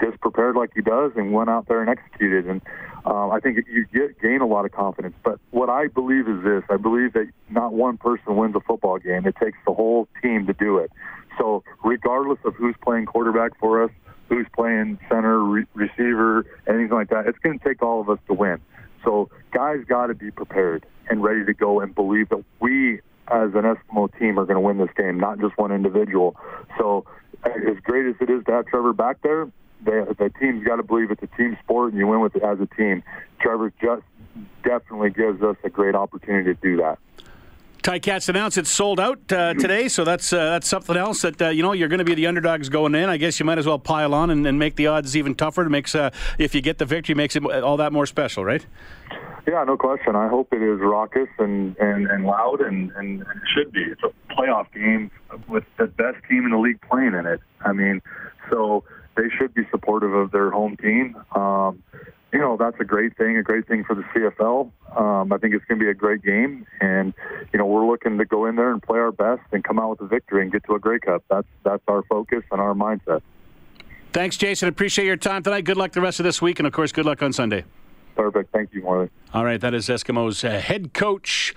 just 0.00 0.20
prepared 0.20 0.56
like 0.56 0.70
he 0.74 0.82
does 0.82 1.12
and 1.16 1.32
went 1.32 1.50
out 1.50 1.68
there 1.68 1.80
and 1.80 1.90
executed. 1.90 2.46
And 2.46 2.62
um, 3.04 3.30
I 3.30 3.40
think 3.40 3.58
you 3.70 3.86
get 3.92 4.20
gain 4.20 4.40
a 4.40 4.46
lot 4.46 4.64
of 4.64 4.72
confidence. 4.72 5.14
But 5.24 5.38
what 5.50 5.68
I 5.68 5.86
believe 5.88 6.28
is 6.28 6.42
this: 6.44 6.62
I 6.70 6.76
believe 6.76 7.12
that 7.14 7.30
not 7.50 7.72
one 7.72 7.96
person 7.96 8.36
wins 8.36 8.54
a 8.56 8.60
football 8.60 8.98
game. 8.98 9.26
It 9.26 9.36
takes 9.42 9.58
the 9.66 9.72
whole 9.72 10.08
team 10.22 10.46
to 10.46 10.52
do 10.52 10.78
it. 10.78 10.90
So 11.38 11.62
regardless 11.84 12.38
of 12.44 12.54
who's 12.54 12.74
playing 12.82 13.06
quarterback 13.06 13.58
for 13.58 13.84
us, 13.84 13.90
who's 14.28 14.46
playing 14.54 14.98
center, 15.08 15.42
re- 15.42 15.66
receiver, 15.74 16.44
anything 16.66 16.90
like 16.90 17.10
that, 17.10 17.26
it's 17.26 17.38
going 17.38 17.58
to 17.58 17.64
take 17.64 17.82
all 17.82 18.00
of 18.00 18.10
us 18.10 18.18
to 18.26 18.34
win. 18.34 18.60
So 19.04 19.30
guys 19.52 19.78
got 19.88 20.08
to 20.08 20.14
be 20.14 20.30
prepared 20.30 20.84
and 21.08 21.22
ready 21.22 21.44
to 21.44 21.54
go 21.54 21.80
and 21.80 21.94
believe 21.94 22.28
that 22.30 22.44
we 22.60 23.00
as 23.28 23.50
an 23.54 23.62
Eskimo 23.62 24.10
team 24.18 24.38
are 24.38 24.44
going 24.44 24.56
to 24.56 24.60
win 24.60 24.78
this 24.78 24.94
game, 24.96 25.20
not 25.20 25.38
just 25.38 25.56
one 25.58 25.70
individual. 25.70 26.36
So 26.78 27.04
as 27.44 27.76
great 27.82 28.06
as 28.06 28.14
it 28.20 28.30
is 28.30 28.44
to 28.46 28.52
have 28.52 28.66
Trevor 28.66 28.92
back 28.92 29.22
there, 29.22 29.50
the, 29.84 30.14
the 30.18 30.30
team's 30.38 30.64
got 30.64 30.76
to 30.76 30.82
believe 30.82 31.10
it's 31.10 31.22
a 31.22 31.36
team 31.36 31.56
sport 31.62 31.92
and 31.92 31.98
you 31.98 32.06
win 32.06 32.20
with 32.20 32.36
it 32.36 32.42
as 32.42 32.60
a 32.60 32.66
team. 32.66 33.02
Trevor 33.40 33.72
just 33.80 34.02
definitely 34.62 35.10
gives 35.10 35.42
us 35.42 35.56
a 35.64 35.70
great 35.70 35.94
opportunity 35.94 36.54
to 36.54 36.60
do 36.60 36.76
that. 36.78 36.98
Ticats 37.82 38.28
announced 38.28 38.58
it's 38.58 38.70
sold 38.70 39.00
out 39.00 39.20
uh, 39.32 39.54
today, 39.54 39.88
so 39.88 40.04
that's 40.04 40.32
uh, 40.32 40.50
that's 40.50 40.68
something 40.68 40.96
else 40.96 41.22
that 41.22 41.40
uh, 41.40 41.48
you 41.48 41.62
know 41.62 41.72
you're 41.72 41.88
going 41.88 42.00
to 42.00 42.04
be 42.04 42.14
the 42.14 42.26
underdogs 42.26 42.68
going 42.68 42.94
in. 42.94 43.08
I 43.08 43.16
guess 43.16 43.38
you 43.38 43.46
might 43.46 43.56
as 43.56 43.66
well 43.66 43.78
pile 43.78 44.14
on 44.14 44.30
and, 44.30 44.46
and 44.46 44.58
make 44.58 44.76
the 44.76 44.88
odds 44.88 45.16
even 45.16 45.34
tougher. 45.34 45.62
It 45.62 45.70
makes 45.70 45.94
uh, 45.94 46.10
if 46.38 46.54
you 46.54 46.60
get 46.60 46.78
the 46.78 46.84
victory, 46.84 47.14
makes 47.14 47.36
it 47.36 47.44
all 47.46 47.76
that 47.78 47.92
more 47.92 48.04
special, 48.04 48.44
right? 48.44 48.66
Yeah, 49.46 49.64
no 49.64 49.78
question. 49.78 50.14
I 50.14 50.28
hope 50.28 50.52
it 50.52 50.60
is 50.60 50.78
raucous 50.80 51.28
and, 51.38 51.74
and, 51.78 52.06
and 52.06 52.26
loud, 52.26 52.60
and, 52.60 52.90
and, 52.92 53.22
and 53.22 53.22
it 53.22 53.48
should 53.54 53.72
be. 53.72 53.80
It's 53.80 54.02
a 54.02 54.12
playoff 54.34 54.66
game 54.74 55.10
with 55.48 55.64
the 55.78 55.86
best 55.86 56.18
team 56.28 56.44
in 56.44 56.50
the 56.50 56.58
league 56.58 56.82
playing 56.82 57.14
in 57.14 57.24
it. 57.24 57.40
I 57.64 57.72
mean, 57.72 58.02
so 58.50 58.84
they 59.18 59.28
should 59.36 59.52
be 59.52 59.62
supportive 59.70 60.14
of 60.14 60.30
their 60.30 60.50
home 60.50 60.76
team. 60.76 61.16
Um, 61.34 61.82
you 62.32 62.38
know, 62.38 62.56
that's 62.56 62.76
a 62.78 62.84
great 62.84 63.16
thing, 63.16 63.36
a 63.36 63.42
great 63.42 63.66
thing 63.66 63.84
for 63.84 63.94
the 63.94 64.02
CFL. 64.02 64.70
Um, 64.96 65.32
I 65.32 65.38
think 65.38 65.54
it's 65.54 65.64
going 65.64 65.78
to 65.78 65.84
be 65.84 65.90
a 65.90 65.94
great 65.94 66.22
game, 66.22 66.66
and 66.80 67.14
you 67.52 67.58
know, 67.58 67.66
we're 67.66 67.86
looking 67.86 68.18
to 68.18 68.24
go 68.24 68.46
in 68.46 68.56
there 68.56 68.70
and 68.70 68.82
play 68.82 68.98
our 68.98 69.12
best 69.12 69.42
and 69.50 69.64
come 69.64 69.78
out 69.78 69.90
with 69.90 70.00
a 70.02 70.06
victory 70.06 70.42
and 70.42 70.52
get 70.52 70.64
to 70.64 70.74
a 70.74 70.78
Grey 70.78 71.00
Cup. 71.00 71.24
That's 71.28 71.48
that's 71.64 71.82
our 71.88 72.02
focus 72.02 72.44
and 72.52 72.60
our 72.60 72.74
mindset. 72.74 73.22
Thanks, 74.12 74.36
Jason. 74.36 74.68
Appreciate 74.68 75.06
your 75.06 75.16
time 75.16 75.42
tonight. 75.42 75.62
Good 75.62 75.76
luck 75.76 75.92
the 75.92 76.00
rest 76.00 76.20
of 76.20 76.24
this 76.24 76.40
week, 76.40 76.60
and 76.60 76.66
of 76.66 76.72
course, 76.72 76.92
good 76.92 77.06
luck 77.06 77.22
on 77.22 77.32
Sunday. 77.32 77.64
Perfect. 78.14 78.52
Thank 78.52 78.74
you, 78.74 78.82
Morley. 78.82 79.08
All 79.32 79.44
right, 79.44 79.60
that 79.60 79.74
is 79.74 79.88
Eskimos 79.88 80.46
uh, 80.46 80.60
head 80.60 80.92
coach. 80.92 81.54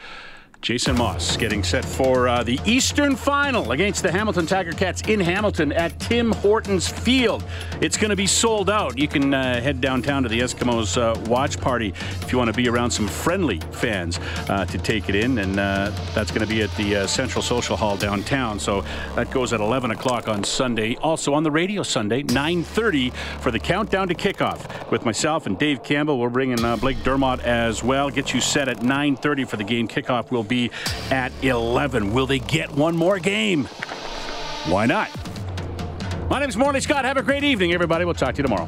Jason 0.62 0.95
Maas 0.95 1.38
getting 1.38 1.63
set 1.63 1.84
for 1.84 2.28
uh, 2.28 2.43
the 2.43 2.60
Eastern 2.65 3.15
Final 3.15 3.71
against 3.71 4.04
the 4.04 4.12
Hamilton 4.12 4.45
Tiger 4.45 4.71
Cats 4.71 5.02
in 5.08 5.19
Hamilton 5.19 5.71
at 5.71 6.00
Tim 6.00 6.32
Hortons 6.34 6.88
Field. 6.88 7.43
It's 7.82 7.97
going 7.97 8.12
to 8.12 8.15
be 8.15 8.28
sold 8.28 8.69
out. 8.69 8.95
You 8.95 9.08
can 9.08 9.34
uh, 9.34 9.60
head 9.60 9.82
downtown 9.82 10.21
to 10.21 10.30
the 10.30 10.39
Eskimos 10.39 11.02
uh, 11.02 11.19
watch 11.21 11.60
party 11.60 11.95
if 12.21 12.32
you 12.32 12.38
want 12.38 12.50
to 12.50 12.54
be 12.54 12.69
around 12.69 12.91
some 12.91 13.08
friendly 13.08 13.60
fans 13.71 14.19
uh, 14.50 14.65
to 14.65 14.78
take 14.78 15.10
it 15.10 15.15
in, 15.15 15.39
and 15.39 15.60
uh, 15.60 15.91
that's 16.13 16.30
going 16.30 16.47
to 16.47 16.54
be 16.54 16.62
at 16.62 16.69
the 16.76 16.97
uh, 16.97 17.08
Central 17.08 17.41
Social 17.41 17.76
Hall 17.76 17.97
downtown. 17.97 18.60
So 18.60 18.82
that 19.15 19.32
goes 19.32 19.54
at 19.54 19.62
11 19.62 19.89
o'clock 19.89 20.28
on 20.28 20.43
Sunday. 20.43 20.95
Also 20.97 21.34
on 21.34 21.41
the 21.41 21.52
radio 21.52 21.82
Sunday, 21.82 22.21
9:30 22.21 23.12
for 23.39 23.50
the 23.50 23.60
countdown 23.60 24.08
to 24.10 24.13
kickoff 24.13 24.91
with 24.91 25.06
myself 25.06 25.47
and 25.47 25.58
Dave 25.58 25.82
Campbell. 25.82 26.19
We're 26.19 26.30
bringing 26.30 26.58
Blake 26.78 27.02
Dermott 27.04 27.39
as 27.39 27.84
well. 27.84 28.12
Get 28.12 28.32
you 28.32 28.41
set 28.41 28.67
at 28.67 28.82
9:30 28.82 29.47
for 29.47 29.58
the 29.58 29.63
game 29.63 29.88
kickoff. 29.88 30.30
Will 30.30 30.51
be 30.52 30.70
at 31.10 31.32
11. 31.44 32.14
Will 32.14 32.28
they 32.28 32.40
get 32.40 32.70
one 32.72 32.96
more 32.96 33.20
game? 33.20 33.66
Why 34.68 34.86
not? 34.86 35.10
My 36.30 36.40
name 36.40 36.50
is 36.50 36.58
Morley 36.58 36.82
Scott. 36.82 37.06
Have 37.06 37.18
a 37.18 37.24
great 37.24 37.44
evening, 37.44 37.74
everybody. 37.74 38.06
We'll 38.06 38.14
talk 38.14 38.36
to 38.36 38.40
you 38.40 38.44
tomorrow. 38.44 38.68